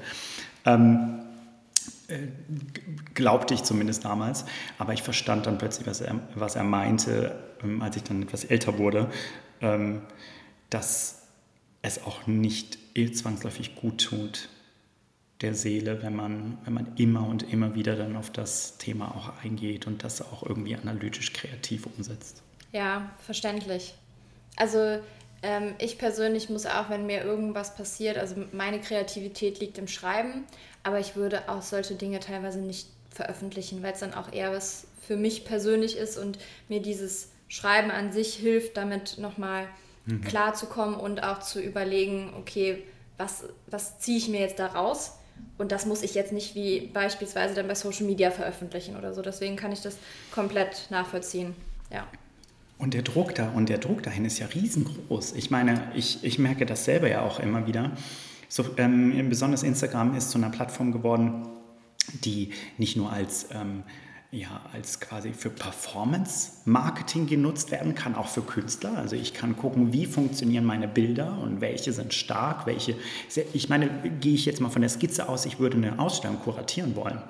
[0.65, 1.24] Ähm, äh,
[3.13, 4.45] glaubte ich zumindest damals.
[4.77, 8.43] Aber ich verstand dann plötzlich, was er, was er meinte, ähm, als ich dann etwas
[8.43, 9.09] älter wurde,
[9.61, 10.01] ähm,
[10.69, 11.23] dass
[11.81, 12.79] es auch nicht
[13.13, 14.49] zwangsläufig gut tut
[15.41, 19.43] der Seele, wenn man, wenn man immer und immer wieder dann auf das Thema auch
[19.43, 22.41] eingeht und das auch irgendwie analytisch kreativ umsetzt.
[22.71, 23.95] Ja, verständlich.
[24.55, 24.99] Also
[25.43, 30.45] ähm, ich persönlich muss auch, wenn mir irgendwas passiert, also meine Kreativität liegt im Schreiben,
[30.85, 34.85] aber ich würde auch solche Dinge teilweise nicht veröffentlichen, weil es dann auch eher was
[35.01, 36.37] für mich persönlich ist und
[36.69, 39.67] mir dieses Schreiben an sich hilft, damit nochmal
[40.05, 40.21] mhm.
[40.21, 42.83] klarzukommen und auch zu überlegen, okay,
[43.17, 45.13] was, was ziehe ich mir jetzt da raus?
[45.57, 49.23] Und das muss ich jetzt nicht wie beispielsweise dann bei Social Media veröffentlichen oder so.
[49.23, 49.97] Deswegen kann ich das
[50.31, 51.55] komplett nachvollziehen.
[51.91, 52.07] Ja.
[52.77, 55.33] Und der Druck da und der Druck dahin ist ja riesengroß.
[55.33, 57.91] Ich meine, ich, ich merke das selber ja auch immer wieder.
[58.47, 61.47] So, ähm, besonders Instagram ist zu einer Plattform geworden,
[62.23, 63.83] die nicht nur als, ähm,
[64.31, 68.97] ja, als quasi für Performance-Marketing genutzt werden kann, auch für Künstler.
[68.97, 72.95] Also ich kann gucken, wie funktionieren meine Bilder und welche sind stark, welche.
[73.53, 76.95] Ich meine, gehe ich jetzt mal von der Skizze aus, ich würde eine Ausstellung kuratieren
[76.95, 77.21] wollen.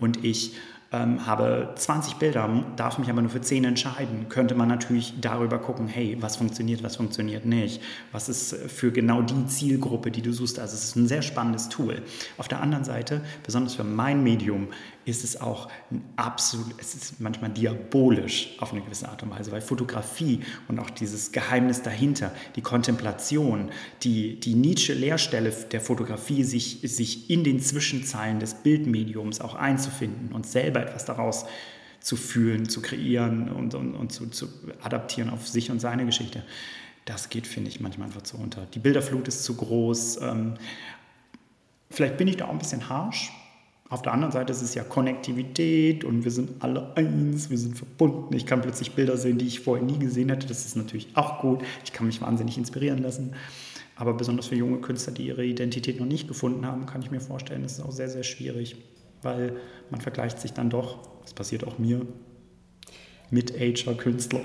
[0.00, 0.54] Und ich
[0.90, 5.58] ähm, habe 20 Bilder, darf mich aber nur für 10 entscheiden, könnte man natürlich darüber
[5.58, 10.32] gucken, hey, was funktioniert, was funktioniert nicht, was ist für genau die Zielgruppe, die du
[10.32, 10.58] suchst.
[10.58, 12.02] Also es ist ein sehr spannendes Tool.
[12.38, 14.68] Auf der anderen Seite, besonders für mein Medium,
[15.08, 19.50] ist es auch ein absolut, es ist manchmal diabolisch auf eine gewisse Art und Weise,
[19.50, 23.70] weil Fotografie und auch dieses Geheimnis dahinter, die Kontemplation,
[24.02, 30.46] die, die Nietzsche-Leerstelle der Fotografie, sich, sich in den Zwischenzeilen des Bildmediums auch einzufinden und
[30.46, 31.46] selber etwas daraus
[32.00, 34.48] zu fühlen, zu kreieren und, und, und zu, zu
[34.82, 36.44] adaptieren auf sich und seine Geschichte.
[37.04, 38.66] Das geht, finde ich, manchmal einfach zu unter.
[38.66, 40.20] Die Bilderflut ist zu groß.
[40.20, 40.54] Ähm,
[41.90, 43.32] vielleicht bin ich da auch ein bisschen harsch,
[43.90, 47.76] auf der anderen Seite ist es ja Konnektivität und wir sind alle eins, wir sind
[47.76, 48.34] verbunden.
[48.36, 50.46] Ich kann plötzlich Bilder sehen, die ich vorher nie gesehen hätte.
[50.46, 51.62] Das ist natürlich auch gut.
[51.84, 53.34] Ich kann mich wahnsinnig inspirieren lassen.
[53.96, 57.20] Aber besonders für junge Künstler, die ihre Identität noch nicht gefunden haben, kann ich mir
[57.20, 58.76] vorstellen, ist es auch sehr, sehr schwierig,
[59.22, 59.56] weil
[59.90, 62.06] man vergleicht sich dann doch, das passiert auch mir,
[63.30, 64.40] mit Ager-Künstler.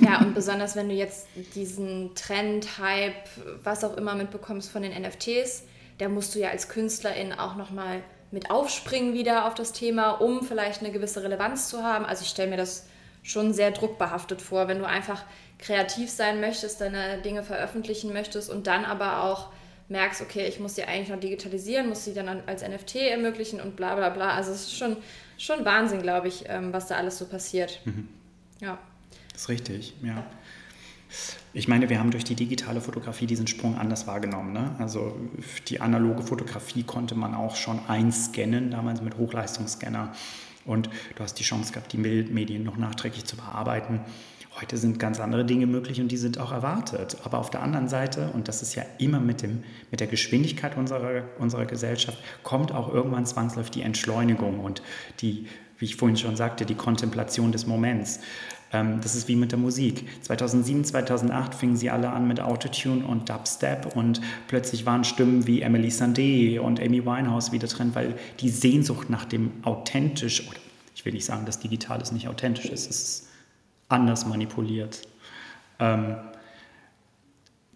[0.00, 3.28] Ja, und besonders wenn du jetzt diesen Trend, Hype,
[3.64, 5.64] was auch immer mitbekommst von den NFTs,
[5.98, 10.42] da musst du ja als Künstlerin auch nochmal mit aufspringen wieder auf das Thema, um
[10.42, 12.04] vielleicht eine gewisse Relevanz zu haben.
[12.04, 12.86] Also ich stelle mir das
[13.22, 15.24] schon sehr druckbehaftet vor, wenn du einfach
[15.58, 19.48] kreativ sein möchtest, deine Dinge veröffentlichen möchtest und dann aber auch
[19.88, 23.76] merkst, okay, ich muss die eigentlich noch digitalisieren, muss sie dann als NFT ermöglichen und
[23.76, 24.34] bla bla bla.
[24.34, 24.96] Also es ist schon,
[25.38, 27.80] schon Wahnsinn, glaube ich, ähm, was da alles so passiert.
[27.84, 28.08] Mhm.
[28.60, 28.78] Ja.
[29.32, 30.24] Das ist richtig, ja.
[31.52, 34.52] Ich meine, wir haben durch die digitale Fotografie diesen Sprung anders wahrgenommen.
[34.52, 34.74] Ne?
[34.78, 35.16] Also
[35.68, 40.12] die analoge Fotografie konnte man auch schon einscannen, damals mit Hochleistungsscanner.
[40.66, 44.00] Und du hast die Chance gehabt, die Medien noch nachträglich zu bearbeiten.
[44.60, 47.18] Heute sind ganz andere Dinge möglich und die sind auch erwartet.
[47.24, 50.76] Aber auf der anderen Seite, und das ist ja immer mit, dem, mit der Geschwindigkeit
[50.78, 54.82] unserer, unserer Gesellschaft, kommt auch irgendwann zwangsläufig die Entschleunigung und
[55.20, 55.46] die,
[55.78, 58.20] wie ich vorhin schon sagte, die Kontemplation des Moments.
[58.72, 60.06] Ähm, das ist wie mit der Musik.
[60.22, 65.62] 2007, 2008 fingen sie alle an mit Autotune und Dubstep und plötzlich waren Stimmen wie
[65.62, 70.58] Emily Sandé und Amy Winehouse wieder drin, weil die Sehnsucht nach dem authentisch, oder
[70.94, 73.28] ich will nicht sagen, dass Digitales nicht authentisch ist, es ist
[73.88, 75.02] anders manipuliert.
[75.78, 76.16] Ähm,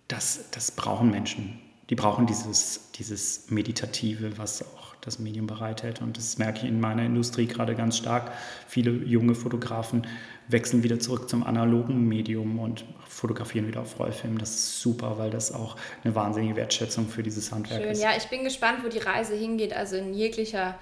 [0.08, 1.60] das, das brauchen Menschen.
[1.88, 6.02] Die brauchen dieses, dieses Meditative, was auch das Medium bereithält.
[6.02, 8.32] Und das merke ich in meiner Industrie gerade ganz stark.
[8.68, 10.06] Viele junge Fotografen
[10.52, 14.38] wechseln wieder zurück zum analogen Medium und fotografieren wieder auf Rollfilm.
[14.38, 17.92] Das ist super, weil das auch eine wahnsinnige Wertschätzung für dieses Handwerk Schön.
[17.92, 18.02] ist.
[18.02, 19.72] Ja, ich bin gespannt, wo die Reise hingeht.
[19.72, 20.78] Also in jeglicher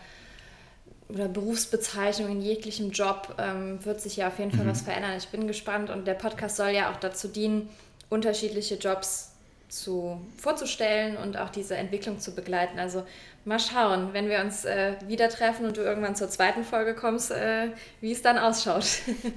[1.09, 4.71] oder Berufsbezeichnung, in jeglichem Job ähm, wird sich ja auf jeden Fall mhm.
[4.71, 5.13] was verändern.
[5.17, 7.69] Ich bin gespannt und der Podcast soll ja auch dazu dienen,
[8.11, 9.28] unterschiedliche Jobs
[9.69, 12.79] zu, vorzustellen und auch diese Entwicklung zu begleiten.
[12.79, 13.05] Also
[13.45, 17.31] mal schauen, wenn wir uns äh, wieder treffen und du irgendwann zur zweiten Folge kommst,
[17.31, 17.69] äh,
[18.01, 18.87] wie es dann ausschaut.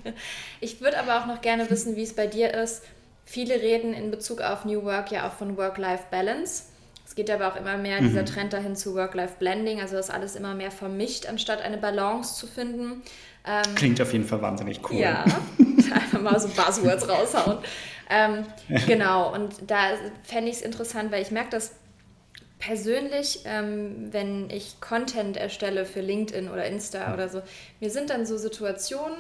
[0.62, 2.84] ich würde aber auch noch gerne wissen, wie es bei dir ist.
[3.26, 6.64] Viele reden in Bezug auf New Work ja auch von Work-Life-Balance.
[7.06, 8.08] Es geht aber auch immer mehr mhm.
[8.08, 12.48] dieser Trend dahin zu Work-Life-Blending, also das alles immer mehr vermischt, anstatt eine Balance zu
[12.48, 13.04] finden.
[13.46, 14.98] Ähm, Klingt auf jeden Fall wahnsinnig cool.
[15.00, 15.24] Ja,
[15.94, 17.58] einfach mal so Buzzwords raushauen.
[18.10, 18.46] Ähm,
[18.88, 19.92] genau, und da
[20.24, 21.72] fände ich es interessant, weil ich merke das
[22.60, 27.42] persönlich, ähm, wenn ich Content erstelle für LinkedIn oder Insta oder so,
[27.80, 29.18] mir sind dann so Situationen,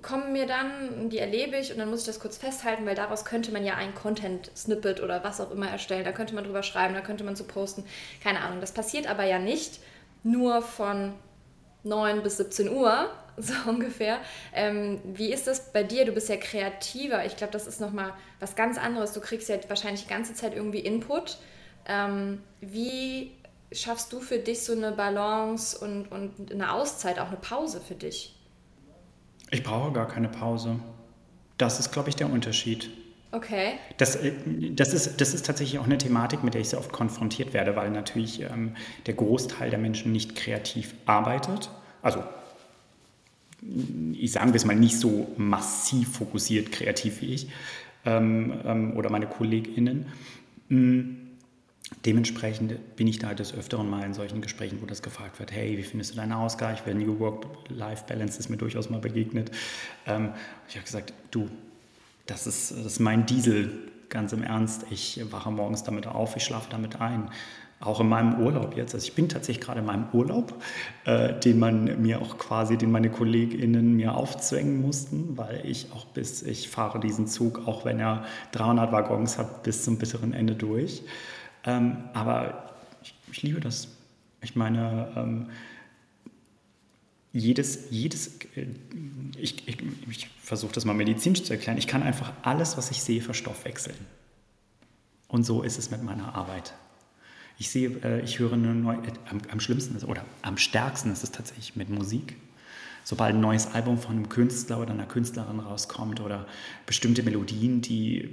[0.00, 3.24] kommen mir dann, die erlebe ich und dann muss ich das kurz festhalten, weil daraus
[3.24, 6.04] könnte man ja ein Content-Snippet oder was auch immer erstellen.
[6.04, 7.84] Da könnte man drüber schreiben, da könnte man zu posten.
[8.22, 8.60] Keine Ahnung.
[8.60, 9.80] Das passiert aber ja nicht
[10.22, 11.14] nur von
[11.84, 14.18] 9 bis 17 Uhr, so ungefähr.
[14.52, 16.04] Ähm, wie ist das bei dir?
[16.04, 17.24] Du bist ja kreativer.
[17.24, 19.12] Ich glaube, das ist nochmal was ganz anderes.
[19.12, 21.38] Du kriegst ja wahrscheinlich die ganze Zeit irgendwie Input.
[21.86, 23.32] Ähm, wie
[23.72, 27.94] schaffst du für dich so eine Balance und, und eine Auszeit, auch eine Pause für
[27.94, 28.36] dich?
[29.50, 30.78] Ich brauche gar keine Pause.
[31.58, 32.90] Das ist, glaube ich, der Unterschied.
[33.34, 33.74] Okay.
[33.98, 34.32] Das, äh,
[34.70, 37.74] das, ist, das ist tatsächlich auch eine Thematik, mit der ich sehr oft konfrontiert werde,
[37.74, 41.70] weil natürlich ähm, der Großteil der Menschen nicht kreativ arbeitet.
[42.00, 42.22] Also,
[44.12, 47.48] ich sagen wir es mal, nicht so massiv fokussiert kreativ wie ich
[48.04, 50.06] ähm, ähm, oder meine KollegInnen.
[50.68, 51.24] Mhm
[52.04, 55.78] Dementsprechend bin ich da des Öfteren mal in solchen Gesprächen, wo das gefragt wird, hey,
[55.78, 56.82] wie findest du deinen Ausgleich?
[56.84, 59.50] Wenn New Work-Life-Balance ist mir durchaus mal begegnet.
[60.06, 60.32] Ähm,
[60.68, 61.48] ich habe gesagt, du,
[62.26, 63.70] das ist, das ist mein Diesel,
[64.08, 64.86] ganz im Ernst.
[64.90, 67.30] Ich wache morgens damit auf, ich schlafe damit ein.
[67.84, 68.94] Auch in meinem Urlaub jetzt.
[68.94, 70.54] Also ich bin tatsächlich gerade in meinem Urlaub,
[71.04, 76.06] äh, den man mir auch quasi, den meine KollegInnen mir aufzwängen mussten, weil ich auch
[76.06, 80.54] bis, ich fahre diesen Zug, auch wenn er 300 Waggons hat, bis zum bitteren Ende
[80.54, 81.02] durch.
[81.64, 83.88] Ähm, aber ich, ich, liebe das.
[84.40, 85.46] Ich meine, ähm,
[87.32, 88.66] jedes, jedes äh,
[89.36, 93.02] ich, ich, ich versuche das mal medizinisch zu erklären, ich kann einfach alles, was ich
[93.02, 93.96] sehe, verstoffwechseln.
[95.28, 96.74] Und so ist es mit meiner Arbeit.
[97.58, 98.98] Ich sehe, äh, ich höre eine neue,
[99.30, 102.36] am, am schlimmsten ist, oder am stärksten ist es tatsächlich mit Musik.
[103.04, 106.46] Sobald ein neues Album von einem Künstler oder einer Künstlerin rauskommt oder
[106.86, 108.30] bestimmte Melodien, die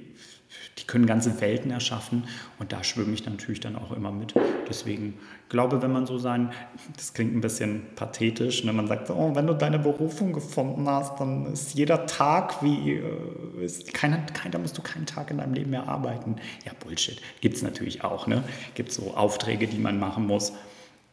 [0.78, 2.26] die können ganze Welten erschaffen
[2.60, 4.34] und da schwimme ich natürlich dann auch immer mit.
[4.70, 5.18] Deswegen
[5.50, 6.52] glaube, wenn man so sein,
[6.96, 8.74] das klingt ein bisschen pathetisch, wenn ne?
[8.74, 13.64] man sagt, oh, wenn du deine Berufung gefunden hast, dann ist jeder Tag wie, äh,
[13.64, 16.38] ist keiner, kein, da musst du keinen Tag in deinem Leben mehr arbeiten.
[16.66, 17.22] Ja, Bullshit.
[17.42, 18.28] Gibt es natürlich auch.
[18.28, 18.44] Ne?
[18.76, 20.54] Gibt so Aufträge, die man machen muss.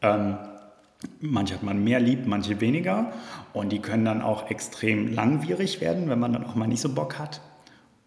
[0.03, 0.37] Ähm,
[1.21, 3.13] Manche hat man mehr lieb, manche weniger.
[3.53, 6.93] Und die können dann auch extrem langwierig werden, wenn man dann auch mal nicht so
[6.93, 7.41] Bock hat.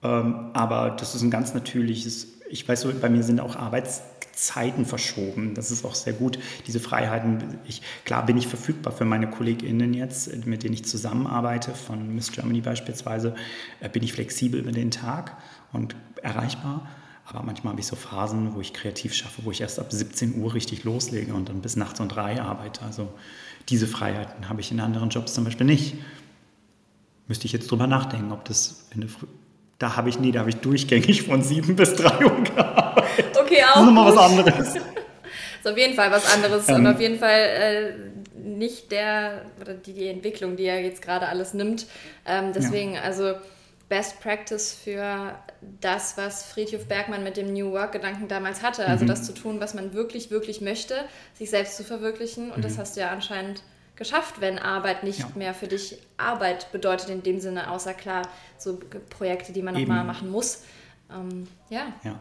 [0.04, 4.86] Ähm, aber das ist ein ganz natürliches, ich weiß so, bei mir sind auch Arbeitszeiten
[4.86, 5.54] verschoben.
[5.54, 7.60] Das ist auch sehr gut, diese Freiheiten.
[7.68, 12.32] Ich, klar bin ich verfügbar für meine KollegInnen jetzt, mit denen ich zusammenarbeite, von Miss
[12.32, 13.36] Germany beispielsweise,
[13.80, 15.38] äh, bin ich flexibel über den Tag
[15.72, 16.88] und erreichbar.
[17.26, 20.42] Aber manchmal habe ich so Phasen, wo ich kreativ schaffe, wo ich erst ab 17
[20.42, 22.82] Uhr richtig loslege und dann bis nachts um drei arbeite.
[22.82, 23.14] Also
[23.70, 25.96] diese Freiheiten habe ich in anderen Jobs zum Beispiel nicht.
[27.28, 29.28] Müsste ich jetzt drüber nachdenken, ob das in der Früh
[29.82, 33.38] da habe ich, nee, da habe ich durchgängig von 7 bis 3 Uhr gearbeitet.
[33.40, 33.74] Okay, auch.
[33.74, 34.76] Das ist nochmal was anderes.
[34.76, 37.94] ist auf jeden Fall was anderes ähm, und auf jeden Fall äh,
[38.36, 41.88] nicht der, oder die, die Entwicklung, die er jetzt gerade alles nimmt.
[42.28, 43.02] Ähm, deswegen, ja.
[43.02, 43.34] also
[43.90, 45.36] Best Practice für
[45.82, 48.86] das, was Friedhof Bergmann mit dem New Work-Gedanken damals hatte.
[48.88, 49.10] Also mhm.
[49.10, 50.96] das zu tun, was man wirklich, wirklich möchte,
[51.38, 52.52] sich selbst zu verwirklichen.
[52.52, 52.62] Und mhm.
[52.62, 53.64] das hast du ja anscheinend
[54.02, 55.28] geschafft, wenn Arbeit nicht ja.
[55.36, 58.24] mehr für dich Arbeit bedeutet in dem Sinne, außer klar,
[58.58, 58.80] so
[59.12, 60.64] Projekte, die man nochmal machen muss.
[61.14, 61.94] Ähm, ja.
[62.04, 62.16] ja.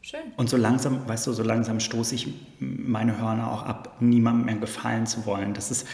[0.00, 0.32] Schön.
[0.38, 4.56] Und so langsam, weißt du, so langsam stoße ich meine Hörner auch ab, niemandem mehr
[4.56, 5.52] gefallen zu wollen.
[5.52, 5.86] Das ist,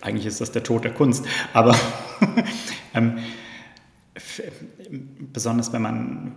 [0.00, 1.74] eigentlich ist das der Tod der Kunst, aber
[2.94, 3.18] ähm,
[5.32, 6.36] besonders wenn man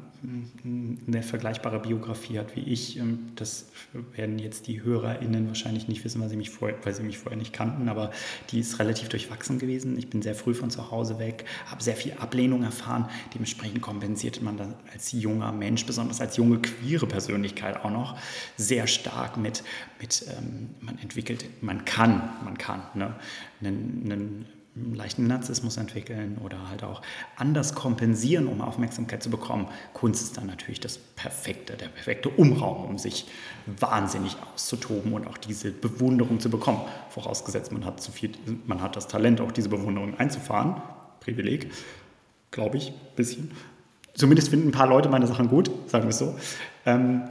[1.07, 3.67] eine vergleichbare Biografie hat wie ich, ähm, das
[4.13, 7.37] werden jetzt die HörerInnen wahrscheinlich nicht wissen, weil sie, mich vorher, weil sie mich vorher
[7.37, 8.11] nicht kannten, aber
[8.51, 9.97] die ist relativ durchwachsen gewesen.
[9.97, 13.07] Ich bin sehr früh von zu Hause weg, habe sehr viel Ablehnung erfahren.
[13.33, 18.17] Dementsprechend kompensiert man dann als junger Mensch, besonders als junge queere Persönlichkeit auch noch,
[18.57, 19.63] sehr stark mit,
[19.99, 23.15] mit ähm, man entwickelt, man kann, man kann, ne,
[23.61, 24.45] einen, einen
[24.75, 27.01] einen leichten Narzissmus entwickeln oder halt auch
[27.37, 29.67] anders kompensieren, um Aufmerksamkeit zu bekommen.
[29.93, 33.27] Kunst ist dann natürlich das perfekte, der perfekte Umraum, um sich
[33.65, 36.81] wahnsinnig auszutoben und auch diese Bewunderung zu bekommen.
[37.09, 38.31] Vorausgesetzt, man hat, zu viel,
[38.65, 40.81] man hat das Talent, auch diese Bewunderung einzufahren.
[41.21, 41.71] Privileg,
[42.51, 43.51] glaube ich, ein bisschen.
[44.13, 46.35] Zumindest finden ein paar Leute meine Sachen gut, sagen wir es so.
[46.85, 47.23] Ähm,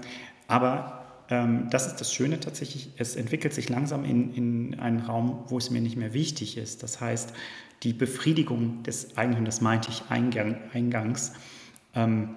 [0.49, 5.45] aber ähm, das ist das Schöne tatsächlich, es entwickelt sich langsam in, in einen Raum,
[5.47, 6.83] wo es mir nicht mehr wichtig ist.
[6.83, 7.33] Das heißt,
[7.83, 11.33] die Befriedigung des eigenen, das meinte ich eingang, eingangs,
[11.95, 12.37] ähm,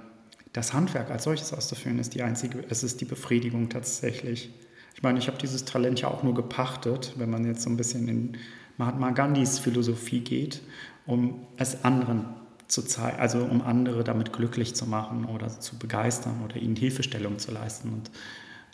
[0.53, 4.49] das Handwerk als solches auszuführen, ist die einzige, es ist die Befriedigung tatsächlich.
[4.95, 7.77] Ich meine, ich habe dieses Talent ja auch nur gepachtet, wenn man jetzt so ein
[7.77, 8.37] bisschen in
[8.77, 10.61] Mahatma Gandhis Philosophie geht,
[11.05, 12.25] um es anderen
[12.67, 17.39] zu zeigen, also um andere damit glücklich zu machen oder zu begeistern oder ihnen Hilfestellung
[17.39, 17.93] zu leisten.
[17.93, 18.11] Und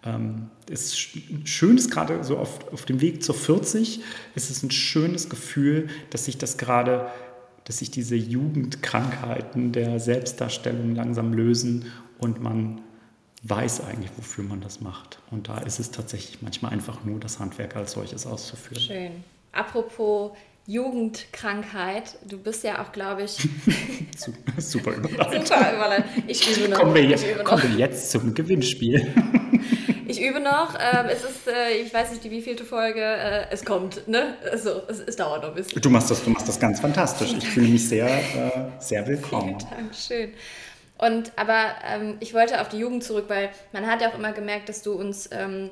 [0.06, 0.98] ähm, es ist
[1.46, 4.02] schön, ist gerade so auf, auf dem Weg zur 40,
[4.36, 7.08] ist es ein schönes Gefühl, dass sich das gerade,
[7.66, 12.82] dass sich diese Jugendkrankheiten der Selbstdarstellung langsam lösen und man
[13.44, 15.20] weiß eigentlich, wofür man das macht.
[15.32, 18.82] Und da ist es tatsächlich manchmal einfach nur das Handwerk als solches auszuführen.
[18.82, 19.12] Schön.
[19.52, 20.32] Apropos
[20.66, 22.18] Jugendkrankheit.
[22.28, 23.38] Du bist ja auch, glaube ich.
[24.58, 25.48] Super überleitet.
[25.48, 26.06] Super überleitet.
[26.28, 26.80] Ich übe noch.
[26.80, 29.14] Kommen wir, jetzt, kommen wir jetzt zum Gewinnspiel.
[30.14, 30.76] ich übe noch.
[30.76, 33.02] Ähm, es ist, äh, ich weiß nicht, die wievielte Folge.
[33.02, 34.36] Äh, es kommt, ne?
[34.50, 35.82] Also, es, es, dauert noch ein bisschen.
[35.82, 37.34] Du machst das, du machst das ganz fantastisch.
[37.34, 39.60] Ich fühle mich sehr, äh, sehr willkommen.
[39.60, 40.34] Vielen Dank, schön.
[40.98, 44.32] Und aber ähm, ich wollte auf die Jugend zurück, weil man hat ja auch immer
[44.32, 45.70] gemerkt, dass du uns ähm,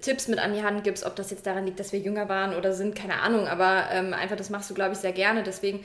[0.00, 2.54] Tipps mit an die Hand gibst, ob das jetzt daran liegt, dass wir jünger waren
[2.54, 5.42] oder sind, keine Ahnung, aber ähm, einfach das machst du, glaube ich, sehr gerne.
[5.42, 5.84] Deswegen,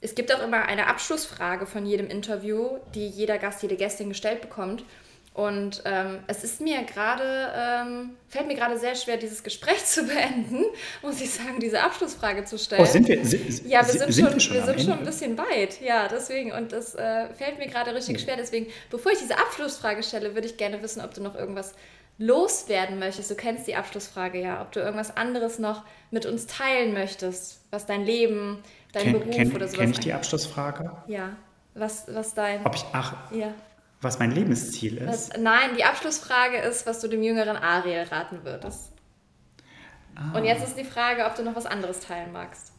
[0.00, 4.40] es gibt auch immer eine Abschlussfrage von jedem Interview, die jeder Gast, jede Gästin gestellt
[4.40, 4.84] bekommt.
[5.34, 10.04] Und ähm, es ist mir gerade, ähm, fällt mir gerade sehr schwer, dieses Gespräch zu
[10.04, 10.64] beenden,
[11.02, 12.82] muss ich sagen, diese Abschlussfrage zu stellen.
[12.82, 13.24] Oh, sind wir?
[13.26, 15.80] Sind, ja, wir sind, sind schon, wir, schon, wir sind schon ein bisschen weit.
[15.80, 16.52] Ja, deswegen.
[16.52, 18.36] Und das äh, fällt mir gerade richtig schwer.
[18.36, 21.74] Deswegen, bevor ich diese Abschlussfrage stelle, würde ich gerne wissen, ob du noch irgendwas
[22.18, 25.82] loswerden möchtest, du kennst die Abschlussfrage ja, ob du irgendwas anderes noch
[26.12, 28.62] mit uns teilen möchtest, was dein Leben,
[28.92, 29.80] dein Ken, Beruf kenn, oder sowas.
[29.80, 30.92] Kenn ich die Abschlussfrage?
[31.08, 31.30] Ja.
[31.74, 32.64] Was, was dein.
[32.64, 33.52] Ob ich, ach, ja.
[34.04, 35.08] Was mein Lebensziel ist?
[35.08, 38.92] Was, nein, die Abschlussfrage ist, was du dem jüngeren Ariel raten würdest.
[40.14, 40.36] Ah.
[40.36, 42.73] Und jetzt ist die Frage, ob du noch was anderes teilen magst.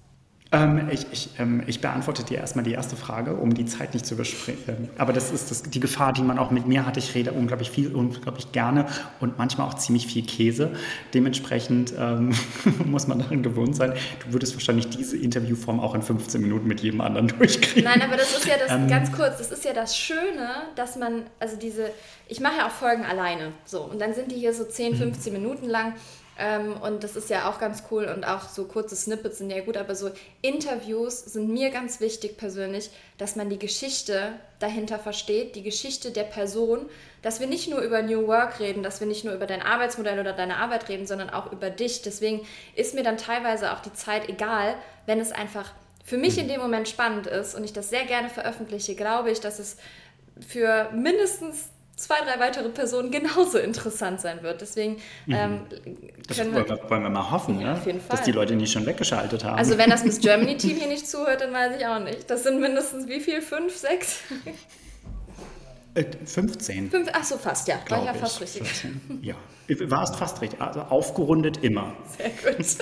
[0.52, 4.06] Ähm, ich, ich, ähm, ich, beantworte dir erstmal die erste Frage, um die Zeit nicht
[4.06, 4.60] zu überspringen.
[4.68, 6.98] Ähm, aber das ist das, die Gefahr, die man auch mit mir hat.
[6.98, 8.86] Ich rede unglaublich viel, unglaublich gerne
[9.20, 10.72] und manchmal auch ziemlich viel Käse.
[11.16, 12.32] Dementsprechend ähm,
[12.86, 13.94] muss man daran gewohnt sein.
[14.26, 17.84] Du würdest wahrscheinlich diese Interviewform auch in 15 Minuten mit jedem anderen durchkriegen.
[17.84, 20.96] Nein, aber das ist ja das, ähm, ganz kurz, das ist ja das Schöne, dass
[20.96, 21.90] man, also diese,
[22.28, 23.52] ich mache ja auch Folgen alleine.
[23.66, 25.42] So, und dann sind die hier so 10, 15 mhm.
[25.42, 25.94] Minuten lang.
[26.38, 29.64] Ähm, und das ist ja auch ganz cool und auch so kurze Snippets sind ja
[29.64, 30.12] gut, aber so
[30.42, 36.24] Interviews sind mir ganz wichtig persönlich, dass man die Geschichte dahinter versteht, die Geschichte der
[36.24, 36.90] Person,
[37.22, 40.20] dass wir nicht nur über New Work reden, dass wir nicht nur über dein Arbeitsmodell
[40.20, 42.02] oder deine Arbeit reden, sondern auch über dich.
[42.02, 44.76] Deswegen ist mir dann teilweise auch die Zeit egal,
[45.06, 45.72] wenn es einfach
[46.04, 49.40] für mich in dem Moment spannend ist und ich das sehr gerne veröffentliche, glaube ich,
[49.40, 49.78] dass es
[50.46, 54.62] für mindestens zwei, drei weitere Personen genauso interessant sein wird.
[54.62, 55.34] Deswegen mhm.
[55.34, 55.60] ähm,
[56.28, 58.02] das wollen wir, wollen wir, mal hoffen, ja, ne?
[58.10, 59.58] dass die Leute nicht schon weggeschaltet haben.
[59.58, 62.30] Also wenn das Miss Germany Team hier nicht zuhört, dann weiß ich auch nicht.
[62.30, 63.42] Das sind mindestens wie viel?
[63.42, 64.22] Fünf, sechs?
[66.26, 66.88] 15.
[66.88, 67.76] Äh, Fünf, ach so, fast, ja.
[67.88, 68.64] War ja fast richtig.
[68.68, 69.20] 15.
[69.22, 69.36] Ja,
[69.90, 70.62] warst fast richtig.
[70.62, 71.94] Also aufgerundet immer.
[72.18, 72.66] Sehr gut.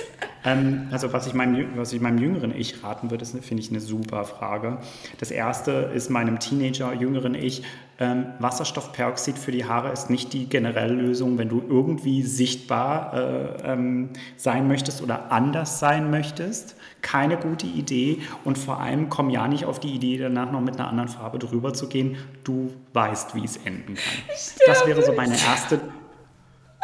[0.46, 3.80] Ähm, also was ich, meinem, was ich meinem jüngeren Ich raten würde, finde ich eine
[3.80, 4.76] super Frage.
[5.18, 7.62] Das erste ist meinem Teenager, jüngeren Ich,
[7.98, 13.72] ähm, Wasserstoffperoxid für die Haare ist nicht die generelle Lösung, wenn du irgendwie sichtbar äh,
[13.72, 16.76] ähm, sein möchtest oder anders sein möchtest.
[17.04, 20.74] Keine gute Idee und vor allem komm ja nicht auf die Idee, danach noch mit
[20.74, 22.16] einer anderen Farbe drüber zu gehen.
[22.42, 24.24] Du weißt, wie es enden kann.
[24.66, 25.80] Das wäre so meine erste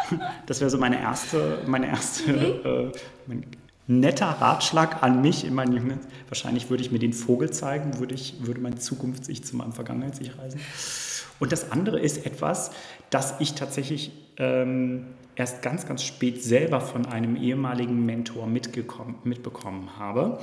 [0.45, 2.91] das wäre so meine erste, meine erste äh,
[3.27, 3.45] mein
[3.87, 5.99] netter Ratschlag an mich in meinem Jungen.
[6.27, 10.37] Wahrscheinlich würde ich mir den Vogel zeigen, würde, ich, würde mein Zukunfts-Ich zu meinem Vergangenheits-Ich
[10.37, 10.59] reisen.
[11.41, 12.69] Und das andere ist etwas,
[13.09, 20.39] das ich tatsächlich ähm, erst ganz, ganz spät selber von einem ehemaligen Mentor mitbekommen habe.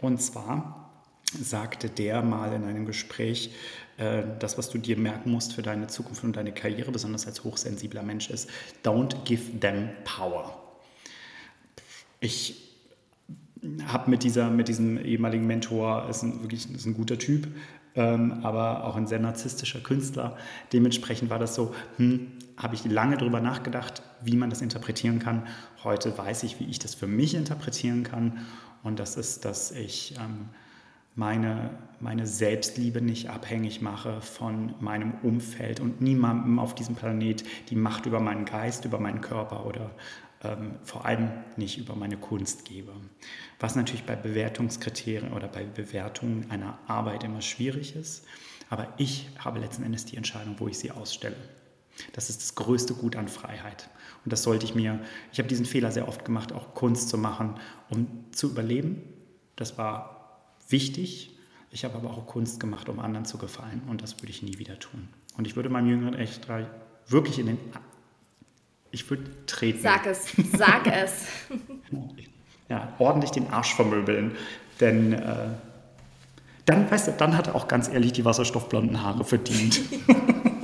[0.00, 0.90] Und zwar
[1.38, 3.52] sagte der mal in einem Gespräch,
[3.98, 7.44] äh, das, was du dir merken musst für deine Zukunft und deine Karriere, besonders als
[7.44, 8.48] hochsensibler Mensch, ist,
[8.82, 10.58] don't give them power.
[12.20, 12.74] Ich
[13.86, 17.48] habe mit, mit diesem ehemaligen Mentor, ist ein, wirklich ist ein guter Typ,
[17.98, 20.36] ähm, aber auch ein sehr narzisstischer Künstler.
[20.72, 25.46] Dementsprechend war das so, hm, habe ich lange darüber nachgedacht, wie man das interpretieren kann.
[25.82, 28.46] Heute weiß ich, wie ich das für mich interpretieren kann.
[28.84, 30.48] Und das ist, dass ich ähm,
[31.16, 37.76] meine, meine Selbstliebe nicht abhängig mache von meinem Umfeld und niemandem auf diesem Planet die
[37.76, 39.90] Macht über meinen Geist, über meinen Körper oder
[40.42, 42.92] ähm, vor allem nicht über meine Kunst gebe.
[43.58, 48.24] Was natürlich bei Bewertungskriterien oder bei Bewertungen einer Arbeit immer schwierig ist.
[48.70, 51.36] Aber ich habe letzten Endes die Entscheidung, wo ich sie ausstelle.
[52.12, 53.88] Das ist das größte Gut an Freiheit.
[54.24, 55.00] Und das sollte ich mir,
[55.32, 57.58] ich habe diesen Fehler sehr oft gemacht, auch Kunst zu machen,
[57.88, 59.02] um zu überleben.
[59.56, 61.36] Das war wichtig.
[61.70, 64.58] Ich habe aber auch Kunst gemacht, um anderen zu gefallen und das würde ich nie
[64.58, 65.08] wieder tun.
[65.36, 66.48] Und ich würde meinem jüngeren echt
[67.08, 67.58] wirklich in den...
[68.90, 69.80] Ich würde treten.
[69.80, 70.26] Sag es,
[70.56, 71.26] sag es.
[72.68, 74.36] ja, ordentlich den Arsch vermöbeln,
[74.80, 75.12] denn...
[75.14, 75.48] Äh,
[76.64, 79.80] dann, weißt du, dann hat er auch ganz ehrlich die wasserstoffblonden Haare verdient.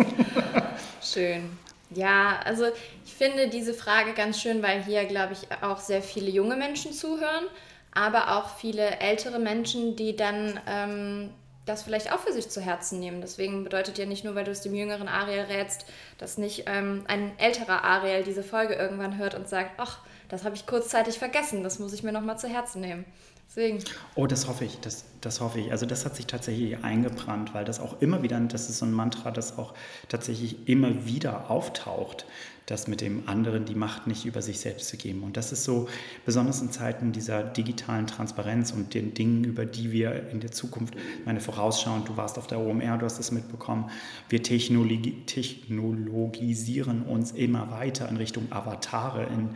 [1.02, 1.48] schön.
[1.88, 2.66] Ja, also
[3.06, 6.92] ich finde diese Frage ganz schön, weil hier, glaube ich, auch sehr viele junge Menschen
[6.92, 7.46] zuhören
[7.94, 11.30] aber auch viele ältere Menschen, die dann ähm,
[11.66, 13.20] das vielleicht auch für sich zu Herzen nehmen.
[13.20, 15.86] Deswegen bedeutet ja nicht nur, weil du es dem jüngeren Ariel rätst,
[16.18, 20.54] dass nicht ähm, ein älterer Ariel diese Folge irgendwann hört und sagt, ach, das habe
[20.54, 23.04] ich kurzzeitig vergessen, das muss ich mir nochmal zu Herzen nehmen.
[23.48, 23.84] Deswegen.
[24.14, 25.70] Oh, das hoffe ich, das, das hoffe ich.
[25.70, 28.92] Also das hat sich tatsächlich eingebrannt, weil das auch immer wieder, das ist so ein
[28.92, 29.74] Mantra, das auch
[30.08, 32.26] tatsächlich immer wieder auftaucht,
[32.66, 35.22] das mit dem anderen die Macht nicht über sich selbst zu geben.
[35.22, 35.88] Und das ist so,
[36.24, 40.94] besonders in Zeiten dieser digitalen Transparenz und den Dingen, über die wir in der Zukunft,
[41.24, 43.90] meine vorausschauen, du warst auf der OMR, du hast es mitbekommen,
[44.28, 49.50] wir Technologi technologisieren uns immer weiter in Richtung Avatare, in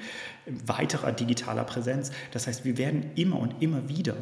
[0.66, 2.10] weiterer digitaler Präsenz.
[2.32, 4.16] Das heißt, wir werden immer und immer wieder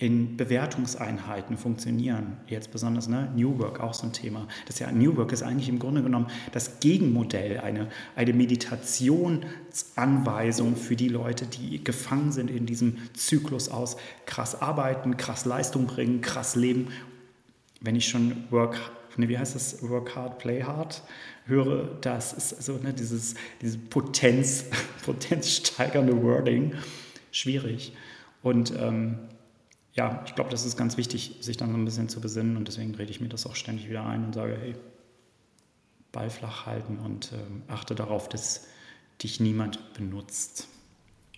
[0.00, 2.38] in Bewertungseinheiten funktionieren.
[2.46, 4.48] Jetzt besonders ne, New Work, auch so ein Thema.
[4.66, 10.96] Das ja New Work ist eigentlich im Grunde genommen das Gegenmodell, eine, eine Meditationsanweisung für
[10.96, 16.56] die Leute, die gefangen sind in diesem Zyklus aus krass arbeiten, krass Leistung bringen, krass
[16.56, 16.88] leben.
[17.82, 18.78] Wenn ich schon Work,
[19.18, 21.02] ne, wie heißt das, Work hard, play hard
[21.44, 24.64] höre, das ist so ne, dieses, dieses Potenz,
[25.04, 26.72] potenzsteigernde Wording
[27.32, 27.92] schwierig.
[28.42, 29.18] Und ähm,
[30.00, 32.66] ja, ich glaube, das ist ganz wichtig, sich dann so ein bisschen zu besinnen und
[32.66, 34.74] deswegen rede ich mir das auch ständig wieder ein und sage, hey,
[36.10, 37.36] Ball flach halten und äh,
[37.70, 38.66] achte darauf, dass
[39.22, 40.68] dich niemand benutzt.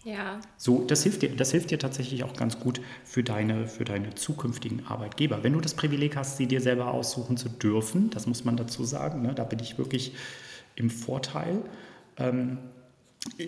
[0.04, 0.40] Ja.
[0.56, 4.14] So, das hilft dir, das hilft dir tatsächlich auch ganz gut für deine, für deine
[4.14, 5.42] zukünftigen Arbeitgeber.
[5.42, 8.84] Wenn du das Privileg hast, sie dir selber aussuchen zu dürfen, das muss man dazu
[8.84, 10.14] sagen, ne, da bin ich wirklich
[10.76, 11.62] im Vorteil.
[12.16, 12.58] Ähm,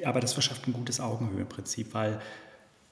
[0.05, 2.21] aber das verschafft ein gutes Augenhöheprinzip, weil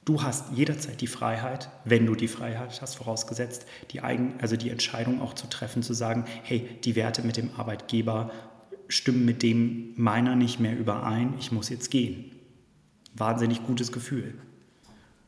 [0.05, 4.69] Du hast jederzeit die Freiheit, wenn du die Freiheit hast, vorausgesetzt, die, Eigen, also die
[4.69, 8.31] Entscheidung auch zu treffen, zu sagen, hey, die Werte mit dem Arbeitgeber
[8.89, 12.31] stimmen mit dem meiner nicht mehr überein, ich muss jetzt gehen.
[13.13, 14.33] Wahnsinnig gutes Gefühl.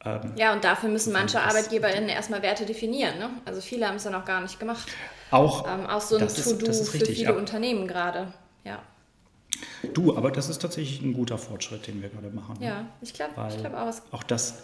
[0.03, 3.17] Ähm, ja, und dafür müssen manche ArbeitgeberInnen erstmal Werte definieren.
[3.17, 3.29] Ne?
[3.45, 4.87] Also viele haben es ja noch gar nicht gemacht.
[5.31, 7.33] Auch, ähm, auch so ein To-Do für viele ja.
[7.33, 8.33] Unternehmen gerade.
[9.93, 12.57] Du, aber das ist tatsächlich ein guter Fortschritt, den wir gerade machen.
[12.59, 13.93] Ja, ich glaube glaub auch.
[14.11, 14.63] Auch das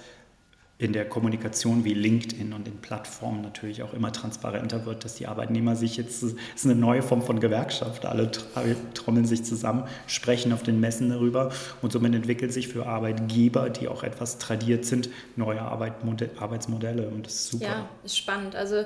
[0.77, 5.27] in der Kommunikation wie LinkedIn und in Plattformen natürlich auch immer transparenter wird, dass die
[5.27, 8.31] Arbeitnehmer sich jetzt, es ist eine neue Form von Gewerkschaft, alle
[8.95, 11.51] trommeln sich zusammen, sprechen auf den Messen darüber
[11.83, 17.35] und somit entwickelt sich für Arbeitgeber, die auch etwas tradiert sind, neue Arbeitsmodelle und das
[17.35, 17.65] ist super.
[17.65, 18.55] Ja, ist spannend.
[18.55, 18.85] Also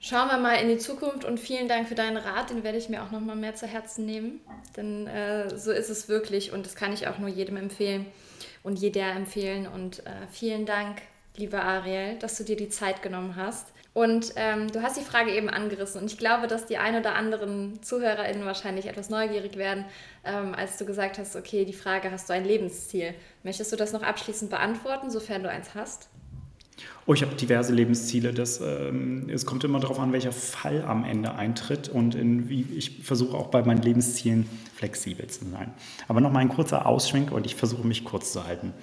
[0.00, 2.88] schauen wir mal in die Zukunft und vielen Dank für deinen Rat, den werde ich
[2.88, 4.40] mir auch noch mal mehr zu Herzen nehmen,
[4.76, 8.06] denn äh, so ist es wirklich und das kann ich auch nur jedem empfehlen
[8.62, 11.02] und jeder empfehlen und äh, vielen Dank,
[11.36, 13.68] liebe Ariel, dass du dir die Zeit genommen hast.
[13.94, 17.16] Und ähm, du hast die Frage eben angerissen und ich glaube, dass die ein oder
[17.16, 19.86] anderen ZuhörerInnen wahrscheinlich etwas neugierig werden,
[20.24, 23.14] ähm, als du gesagt hast, okay, die Frage, hast du ein Lebensziel?
[23.42, 26.10] Möchtest du das noch abschließend beantworten, sofern du eins hast?
[27.08, 28.34] Oh, ich habe diverse Lebensziele.
[28.34, 32.66] Das, ähm, es kommt immer darauf an, welcher Fall am Ende eintritt und in, wie,
[32.76, 34.44] ich versuche auch bei meinen Lebenszielen
[34.74, 35.72] flexibel zu sein.
[36.06, 38.74] Aber noch mal ein kurzer Ausschwenk und ich versuche mich kurz zu halten.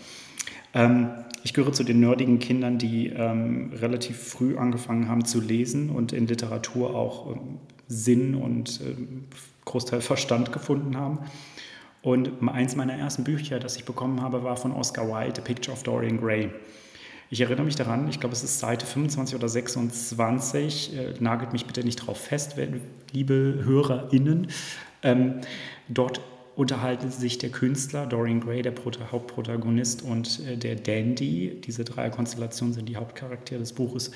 [0.73, 1.11] Ähm,
[1.43, 6.11] ich gehöre zu den nerdigen Kindern, die ähm, relativ früh angefangen haben zu lesen und
[6.11, 9.26] in Literatur auch ähm, Sinn und ähm,
[9.65, 11.19] Großteil Verstand gefunden haben.
[12.01, 15.78] Und eins meiner ersten Bücher, das ich bekommen habe, war von Oscar Wilde, A Picture
[15.78, 16.49] of Dorian Gray.
[17.30, 21.65] Ich erinnere mich daran, ich glaube, es ist Seite 25 oder 26, äh, nagelt mich
[21.65, 24.47] bitte nicht drauf fest, wenn, liebe HörerInnen.
[25.01, 25.41] Ähm,
[25.88, 26.21] dort
[26.55, 28.73] unterhalten sich der Künstler Dorian Gray, der
[29.11, 31.61] Hauptprotagonist, und äh, der Dandy.
[31.63, 34.11] Diese drei Konstellationen sind die Hauptcharaktere des Buches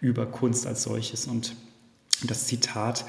[0.00, 1.26] über Kunst als solches.
[1.26, 1.56] Und
[2.24, 3.04] das Zitat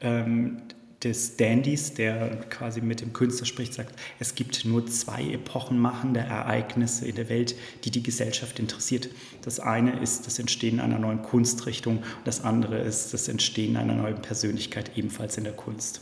[0.00, 0.62] ähm,
[1.04, 7.06] des Dandys, der quasi mit dem Künstler spricht, sagt, es gibt nur zwei epochenmachende Ereignisse
[7.06, 9.08] in der Welt, die die Gesellschaft interessiert.
[9.42, 14.20] Das eine ist das Entstehen einer neuen Kunstrichtung das andere ist das Entstehen einer neuen
[14.20, 16.00] Persönlichkeit ebenfalls in der Kunst.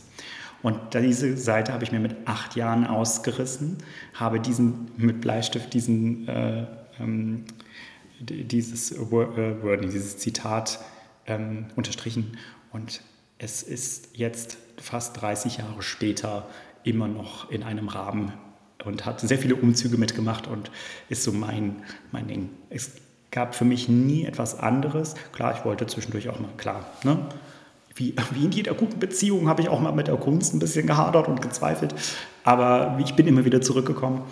[0.61, 3.77] Und diese Seite habe ich mir mit acht Jahren ausgerissen,
[4.13, 6.67] habe diesen mit Bleistift diesen, äh,
[6.99, 7.45] ähm,
[8.19, 10.79] dieses Wording, dieses Zitat
[11.25, 12.37] ähm, unterstrichen.
[12.71, 13.01] Und
[13.39, 16.47] es ist jetzt fast 30 Jahre später
[16.83, 18.33] immer noch in einem Rahmen
[18.83, 20.71] und hat sehr viele Umzüge mitgemacht und
[21.09, 22.49] ist so mein, mein Ding.
[22.69, 22.91] Es
[23.29, 25.15] gab für mich nie etwas anderes.
[25.31, 27.17] Klar, ich wollte zwischendurch auch mal, klar, ne?
[27.95, 30.87] wie, wie in jeder guten Beziehung habe ich auch mal mit der Kunst ein bisschen
[30.87, 31.93] gehadert und gezweifelt.
[32.43, 34.23] Aber ich bin immer wieder zurückgekommen.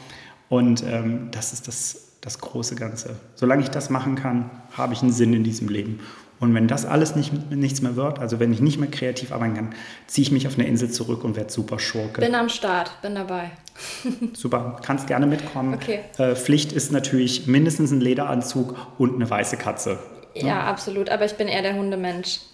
[0.49, 3.17] Und ähm, das ist das, das große Ganze.
[3.35, 5.99] Solange ich das machen kann, habe ich einen Sinn in diesem Leben.
[6.39, 9.55] Und wenn das alles nicht, nichts mehr wird, also wenn ich nicht mehr kreativ arbeiten
[9.55, 9.75] kann,
[10.07, 12.21] ziehe ich mich auf eine Insel zurück und werde super Schurke.
[12.21, 13.51] Bin am Start, bin dabei.
[14.33, 15.73] super, kannst gerne mitkommen.
[15.73, 15.99] Okay.
[16.17, 19.99] Äh, Pflicht ist natürlich mindestens ein Lederanzug und eine weiße Katze.
[20.33, 22.39] Ja, ja, absolut, aber ich bin eher der Hundemensch.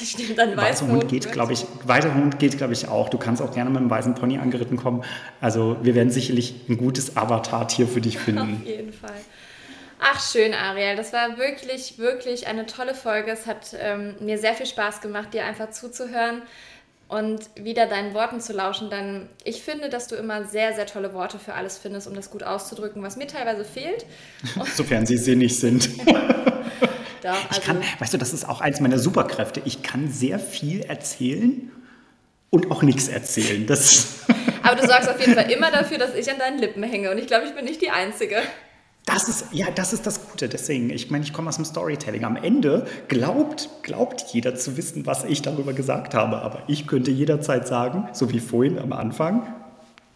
[0.00, 3.08] Ich nehme dann weißer Hund geht, glaube ich, weißer Hund geht, glaube ich, auch.
[3.08, 5.02] Du kannst auch gerne mit einem weißen Pony angeritten kommen.
[5.40, 8.60] Also wir werden sicherlich ein gutes Avatar-Tier für dich finden.
[8.62, 9.10] Auf jeden Fall.
[10.04, 10.96] Ach, schön, Ariel.
[10.96, 13.30] Das war wirklich, wirklich eine tolle Folge.
[13.30, 16.42] Es hat ähm, mir sehr viel Spaß gemacht, dir einfach zuzuhören
[17.06, 18.90] und wieder deinen Worten zu lauschen.
[18.90, 22.30] Denn ich finde, dass du immer sehr, sehr tolle Worte für alles findest, um das
[22.30, 24.04] gut auszudrücken, was mir teilweise fehlt.
[24.74, 25.88] Sofern sie sinnig sind.
[27.22, 29.62] Doch, also ich kann, weißt du, das ist auch eins meiner Superkräfte.
[29.64, 31.70] Ich kann sehr viel erzählen
[32.50, 33.68] und auch nichts erzählen.
[33.68, 34.24] Das
[34.64, 37.12] Aber du sorgst auf jeden Fall immer dafür, dass ich an deinen Lippen hänge.
[37.12, 38.42] Und ich glaube, ich bin nicht die Einzige.
[39.04, 40.48] Das ist, ja, das ist das Gute.
[40.48, 42.24] Deswegen, ich meine, ich komme aus dem Storytelling.
[42.24, 46.38] Am Ende glaubt, glaubt jeder zu wissen, was ich darüber gesagt habe.
[46.38, 49.52] Aber ich könnte jederzeit sagen, so wie vorhin am Anfang,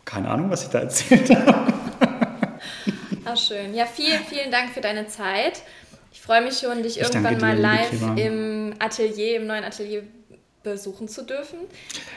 [0.04, 1.72] keine Ahnung, was ich da erzählt habe.
[3.24, 3.74] Ach, schön.
[3.74, 5.62] Ja, vielen, vielen Dank für deine Zeit.
[6.12, 10.04] Ich freue mich schon, dich ich irgendwann mal live im Atelier, im neuen Atelier
[10.72, 11.60] besuchen zu dürfen.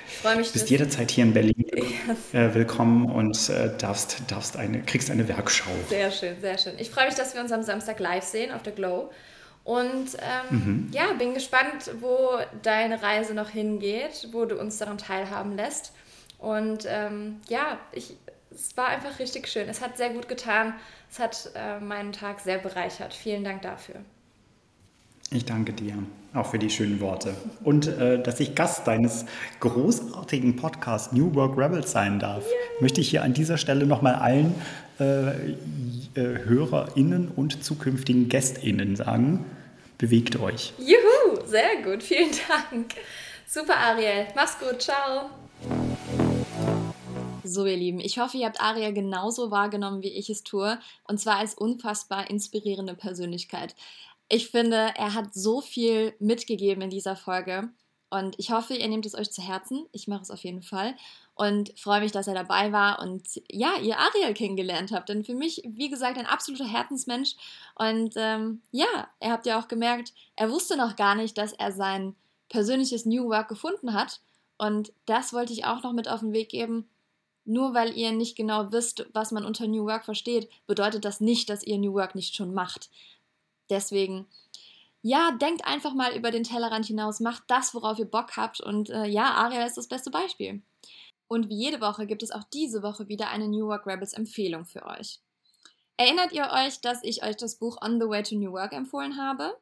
[0.07, 0.47] Ich freue mich.
[0.47, 1.65] Du bist jederzeit hier in Berlin
[2.33, 5.69] äh, willkommen und äh, darfst, darfst eine, kriegst eine Werkschau.
[5.87, 6.73] Sehr schön, sehr schön.
[6.79, 9.11] Ich freue mich, dass wir uns am Samstag live sehen auf der Glow.
[9.63, 10.89] Und ähm, mhm.
[10.91, 15.93] ja, bin gespannt, wo deine Reise noch hingeht, wo du uns daran teilhaben lässt.
[16.39, 18.15] Und ähm, ja, ich,
[18.49, 19.69] es war einfach richtig schön.
[19.69, 20.73] Es hat sehr gut getan.
[21.11, 23.13] Es hat äh, meinen Tag sehr bereichert.
[23.13, 23.97] Vielen Dank dafür.
[25.31, 25.93] Ich danke dir
[26.33, 29.25] auch für die schönen Worte und äh, dass ich Gast deines
[29.59, 32.43] großartigen Podcasts New Work Rebels sein darf.
[32.45, 32.81] Yeah.
[32.81, 34.55] Möchte ich hier an dieser Stelle nochmal allen
[34.99, 35.55] äh, äh,
[36.15, 39.45] HörerInnen und zukünftigen GästInnen sagen,
[39.99, 40.73] bewegt euch.
[40.79, 42.31] Juhu, sehr gut, vielen
[42.71, 42.95] Dank.
[43.47, 44.27] Super, Ariel.
[44.35, 45.29] Mach's gut, ciao.
[47.43, 50.77] So, ihr Lieben, ich hoffe, ihr habt Aria genauso wahrgenommen, wie ich es tue,
[51.07, 53.75] und zwar als unfassbar inspirierende Persönlichkeit.
[54.29, 57.69] Ich finde, er hat so viel mitgegeben in dieser Folge
[58.09, 59.85] und ich hoffe, ihr nehmt es euch zu Herzen.
[59.91, 60.95] Ich mache es auf jeden Fall
[61.35, 65.09] und freue mich, dass er dabei war und ja, ihr Ariel kennengelernt habt.
[65.09, 67.35] Denn für mich, wie gesagt, ein absoluter Herzensmensch.
[67.75, 71.71] Und ähm, ja, ihr habt ja auch gemerkt, er wusste noch gar nicht, dass er
[71.71, 72.15] sein
[72.49, 74.21] persönliches New Work gefunden hat.
[74.57, 76.89] Und das wollte ich auch noch mit auf den Weg geben.
[77.45, 81.49] Nur weil ihr nicht genau wisst, was man unter New Work versteht, bedeutet das nicht,
[81.49, 82.89] dass ihr New Work nicht schon macht.
[83.69, 84.27] Deswegen,
[85.01, 88.89] ja, denkt einfach mal über den Tellerrand hinaus, macht das, worauf ihr Bock habt und
[88.89, 90.61] äh, ja, Ariel ist das beste Beispiel.
[91.27, 94.65] Und wie jede Woche gibt es auch diese Woche wieder eine New Work Rebels Empfehlung
[94.65, 95.19] für euch.
[95.95, 99.17] Erinnert ihr euch, dass ich euch das Buch On the Way to New Work empfohlen
[99.17, 99.55] habe?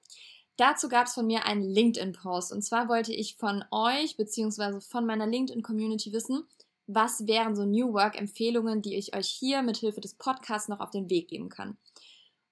[0.55, 2.51] Dazu gab es von mir einen LinkedIn-Post.
[2.51, 4.79] Und zwar wollte ich von euch bzw.
[4.79, 6.47] von meiner LinkedIn-Community wissen,
[6.87, 10.89] was wären so New Work-Empfehlungen, die ich euch hier mit Hilfe des Podcasts noch auf
[10.89, 11.77] den Weg geben kann.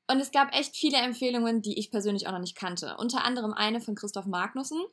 [0.08, 2.96] Und es gab echt viele Empfehlungen, die ich persönlich auch noch nicht kannte.
[2.98, 4.84] Unter anderem eine von Christoph Magnussen.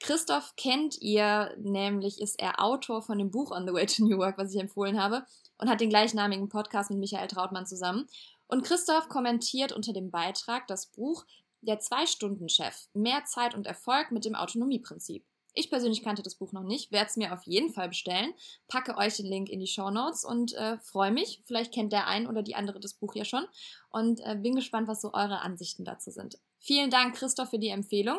[0.00, 4.18] Christoph kennt ihr, nämlich ist er Autor von dem Buch On the Way to New
[4.18, 5.24] Work, was ich empfohlen habe,
[5.58, 8.06] und hat den gleichnamigen Podcast mit Michael Trautmann zusammen.
[8.46, 11.24] Und Christoph kommentiert unter dem Beitrag das Buch
[11.60, 12.88] Der Zwei-Stunden-Chef.
[12.94, 15.24] Mehr Zeit und Erfolg mit dem Autonomieprinzip.
[15.54, 18.32] Ich persönlich kannte das Buch noch nicht, werde es mir auf jeden Fall bestellen,
[18.68, 21.42] packe euch den Link in die Show Notes und äh, freue mich.
[21.44, 23.46] Vielleicht kennt der ein oder die andere das Buch ja schon
[23.90, 26.38] und äh, bin gespannt, was so eure Ansichten dazu sind.
[26.58, 28.18] Vielen Dank, Christoph, für die Empfehlung.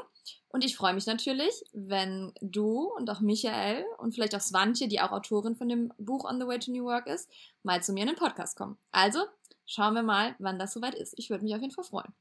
[0.50, 5.00] Und ich freue mich natürlich, wenn du und auch Michael und vielleicht auch Swantje, die
[5.00, 7.30] auch Autorin von dem Buch On the Way to New Work ist,
[7.64, 8.78] mal zu mir in den Podcast kommen.
[8.92, 9.20] Also,
[9.66, 11.14] schauen wir mal, wann das soweit ist.
[11.18, 12.14] Ich würde mich auf jeden Fall freuen.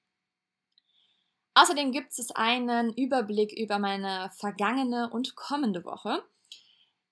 [1.55, 6.23] Außerdem gibt es einen Überblick über meine vergangene und kommende Woche.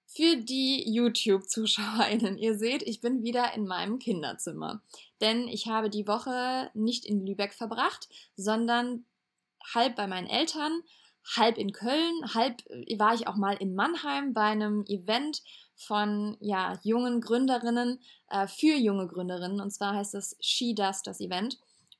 [0.07, 4.80] Für die YouTube-ZuschauerInnen, ihr seht, ich bin wieder in meinem Kinderzimmer.
[5.20, 9.05] Denn ich habe die Woche nicht in Lübeck verbracht, sondern
[9.74, 10.82] halb bei meinen Eltern,
[11.36, 12.64] halb in Köln, halb
[12.97, 15.43] war ich auch mal in Mannheim bei einem Event
[15.74, 19.61] von ja, jungen Gründerinnen äh, für junge Gründerinnen.
[19.61, 21.59] Und zwar heißt es She Does das Event.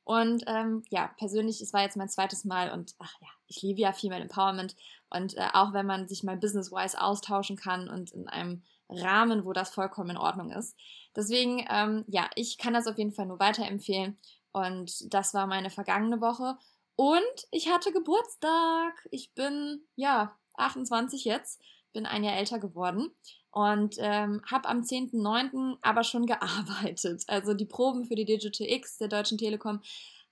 [0.09, 3.83] Und ähm, ja, persönlich, es war jetzt mein zweites Mal und ach ja, ich liebe
[3.83, 4.75] ja Female Empowerment.
[5.11, 9.53] Und äh, auch wenn man sich mal business-wise austauschen kann und in einem Rahmen, wo
[9.53, 10.79] das vollkommen in Ordnung ist.
[11.15, 14.17] Deswegen, ähm, ja, ich kann das auf jeden Fall nur weiterempfehlen.
[14.51, 16.57] Und das war meine vergangene Woche.
[16.97, 19.07] Und ich hatte Geburtstag.
[19.11, 21.61] Ich bin, ja, 28 jetzt,
[21.93, 23.11] bin ein Jahr älter geworden
[23.51, 25.79] und ähm, habe am 10.9.
[25.83, 27.25] aber schon gearbeitet.
[27.27, 29.81] Also die Proben für die Digital X der Deutschen Telekom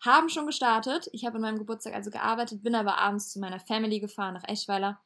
[0.05, 1.09] haben schon gestartet.
[1.12, 4.49] Ich habe an meinem Geburtstag also gearbeitet, bin aber abends zu meiner Family gefahren nach
[4.49, 5.01] Eschweiler.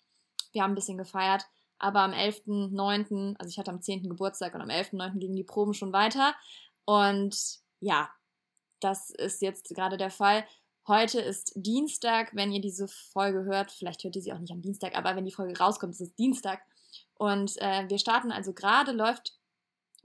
[0.52, 1.44] Wir haben ein bisschen gefeiert,
[1.78, 4.08] aber am 11.9., also ich hatte am 10.
[4.08, 5.18] Geburtstag und am 11.9.
[5.18, 6.34] gingen die Proben schon weiter.
[6.84, 8.10] Und ja,
[8.80, 10.44] das ist jetzt gerade der Fall.
[10.88, 13.70] Heute ist Dienstag, wenn ihr diese Folge hört.
[13.70, 16.14] Vielleicht hört ihr sie auch nicht am Dienstag, aber wenn die Folge rauskommt, ist es
[16.14, 16.62] Dienstag.
[17.20, 19.34] Und äh, wir starten also gerade, läuft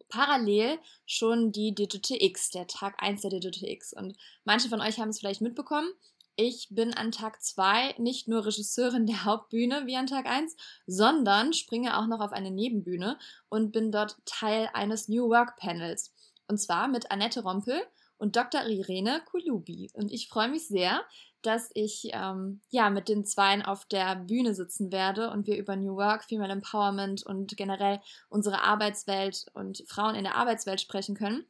[0.09, 3.93] parallel schon die Digital X, der Tag 1 der Digital X.
[3.93, 5.87] Und manche von euch haben es vielleicht mitbekommen.
[6.35, 10.57] Ich bin an Tag 2 nicht nur Regisseurin der Hauptbühne wie an Tag 1,
[10.87, 16.13] sondern springe auch noch auf eine Nebenbühne und bin dort Teil eines New Work Panels.
[16.49, 17.81] Und zwar mit Annette Rompel
[18.17, 18.65] und Dr.
[18.65, 19.89] Irene Kulubi.
[19.93, 21.01] Und ich freue mich sehr,
[21.41, 25.75] dass ich ähm, ja mit den Zweien auf der Bühne sitzen werde und wir über
[25.75, 31.45] New Work, Female Empowerment und generell unsere Arbeitswelt und Frauen in der Arbeitswelt sprechen können.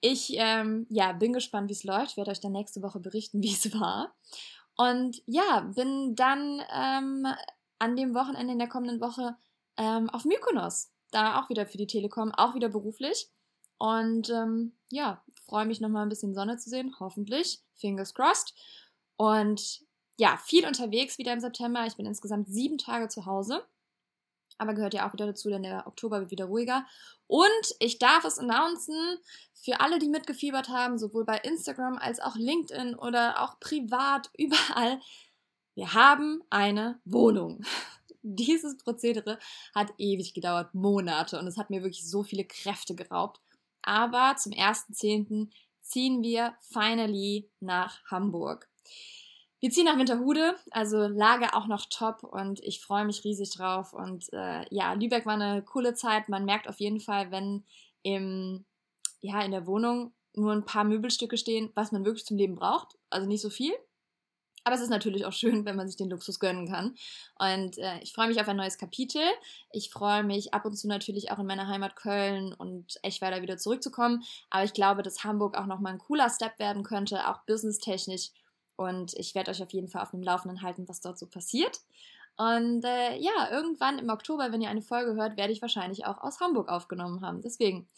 [0.00, 3.52] Ich ähm, ja, bin gespannt, wie es läuft, werde euch dann nächste Woche berichten, wie
[3.52, 4.14] es war.
[4.76, 7.26] Und ja, bin dann ähm,
[7.78, 9.36] an dem Wochenende in der kommenden Woche
[9.76, 10.90] ähm, auf Mykonos.
[11.10, 13.28] Da auch wieder für die Telekom, auch wieder beruflich.
[13.78, 17.60] Und ähm, ja, freue mich nochmal ein bisschen Sonne zu sehen, hoffentlich.
[17.74, 18.54] Fingers crossed.
[19.16, 19.80] Und
[20.18, 21.86] ja, viel unterwegs wieder im September.
[21.86, 23.64] Ich bin insgesamt sieben Tage zu Hause.
[24.58, 26.84] Aber gehört ja auch wieder dazu, denn der Oktober wird wieder ruhiger.
[27.28, 29.18] Und ich darf es announcen
[29.54, 35.00] für alle, die mitgefiebert haben, sowohl bei Instagram als auch LinkedIn oder auch privat, überall.
[35.74, 37.64] Wir haben eine Wohnung.
[38.22, 39.38] Dieses Prozedere
[39.74, 41.38] hat ewig gedauert, Monate.
[41.38, 43.40] Und es hat mir wirklich so viele Kräfte geraubt.
[43.82, 45.48] Aber zum 1.10.
[45.80, 48.68] ziehen wir finally nach Hamburg.
[49.60, 53.92] Wir ziehen nach Winterhude, also Lage auch noch top und ich freue mich riesig drauf.
[53.92, 56.28] Und äh, ja, Lübeck war eine coole Zeit.
[56.28, 57.64] Man merkt auf jeden Fall, wenn
[58.02, 58.64] im,
[59.20, 62.96] ja, in der Wohnung nur ein paar Möbelstücke stehen, was man wirklich zum Leben braucht.
[63.10, 63.72] Also nicht so viel.
[64.68, 66.94] Aber es ist natürlich auch schön, wenn man sich den Luxus gönnen kann.
[67.38, 69.22] Und äh, ich freue mich auf ein neues Kapitel.
[69.72, 73.56] Ich freue mich ab und zu natürlich auch in meine Heimat Köln und Eschweiler wieder
[73.56, 74.22] zurückzukommen.
[74.50, 78.28] Aber ich glaube, dass Hamburg auch nochmal ein cooler Step werden könnte, auch businesstechnisch.
[78.76, 81.80] Und ich werde euch auf jeden Fall auf dem Laufenden halten, was dort so passiert.
[82.36, 86.20] Und äh, ja, irgendwann im Oktober, wenn ihr eine Folge hört, werde ich wahrscheinlich auch
[86.20, 87.40] aus Hamburg aufgenommen haben.
[87.40, 87.88] Deswegen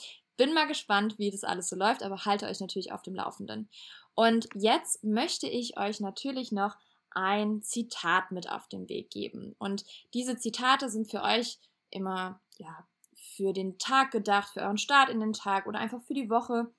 [0.40, 3.68] bin mal gespannt, wie das alles so läuft, aber halte euch natürlich auf dem Laufenden.
[4.14, 6.78] Und jetzt möchte ich euch natürlich noch
[7.10, 9.54] ein Zitat mit auf den Weg geben.
[9.58, 9.84] Und
[10.14, 11.58] diese Zitate sind für euch
[11.90, 12.88] immer, ja,
[13.36, 16.72] für den Tag gedacht, für euren Start in den Tag oder einfach für die Woche.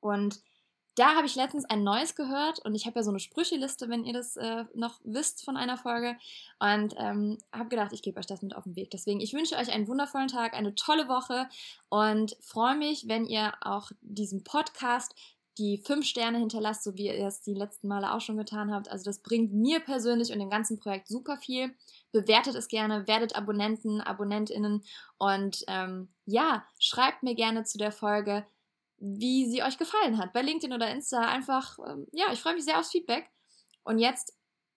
[0.00, 0.42] Und
[0.94, 4.04] da habe ich letztens ein neues gehört und ich habe ja so eine Sprücheliste, wenn
[4.04, 6.16] ihr das äh, noch wisst von einer Folge.
[6.58, 8.90] Und ähm, habe gedacht, ich gebe euch das mit auf den Weg.
[8.90, 11.48] Deswegen, ich wünsche euch einen wundervollen Tag, eine tolle Woche
[11.88, 15.14] und freue mich, wenn ihr auch diesem Podcast
[15.58, 18.90] die fünf Sterne hinterlasst, so wie ihr es die letzten Male auch schon getan habt.
[18.90, 21.74] Also das bringt mir persönlich und dem ganzen Projekt super viel.
[22.10, 24.82] Bewertet es gerne, werdet Abonnenten, Abonnentinnen
[25.18, 28.46] und ähm, ja, schreibt mir gerne zu der Folge,
[29.04, 30.32] wie sie euch gefallen hat.
[30.32, 33.28] Bei LinkedIn oder Insta einfach, ähm, ja, ich freue mich sehr aufs Feedback.
[33.82, 34.32] Und jetzt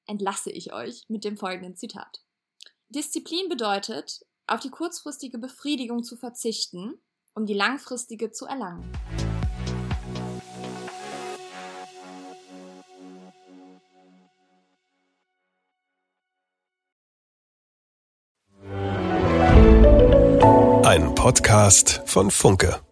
[0.08, 2.24] entlasse ich euch mit dem folgenden Zitat.
[2.90, 6.96] Disziplin bedeutet, auf die kurzfristige Befriedigung zu verzichten,
[7.36, 8.92] um die langfristige zu erlangen.
[20.84, 22.85] Ein Podcast von Funke.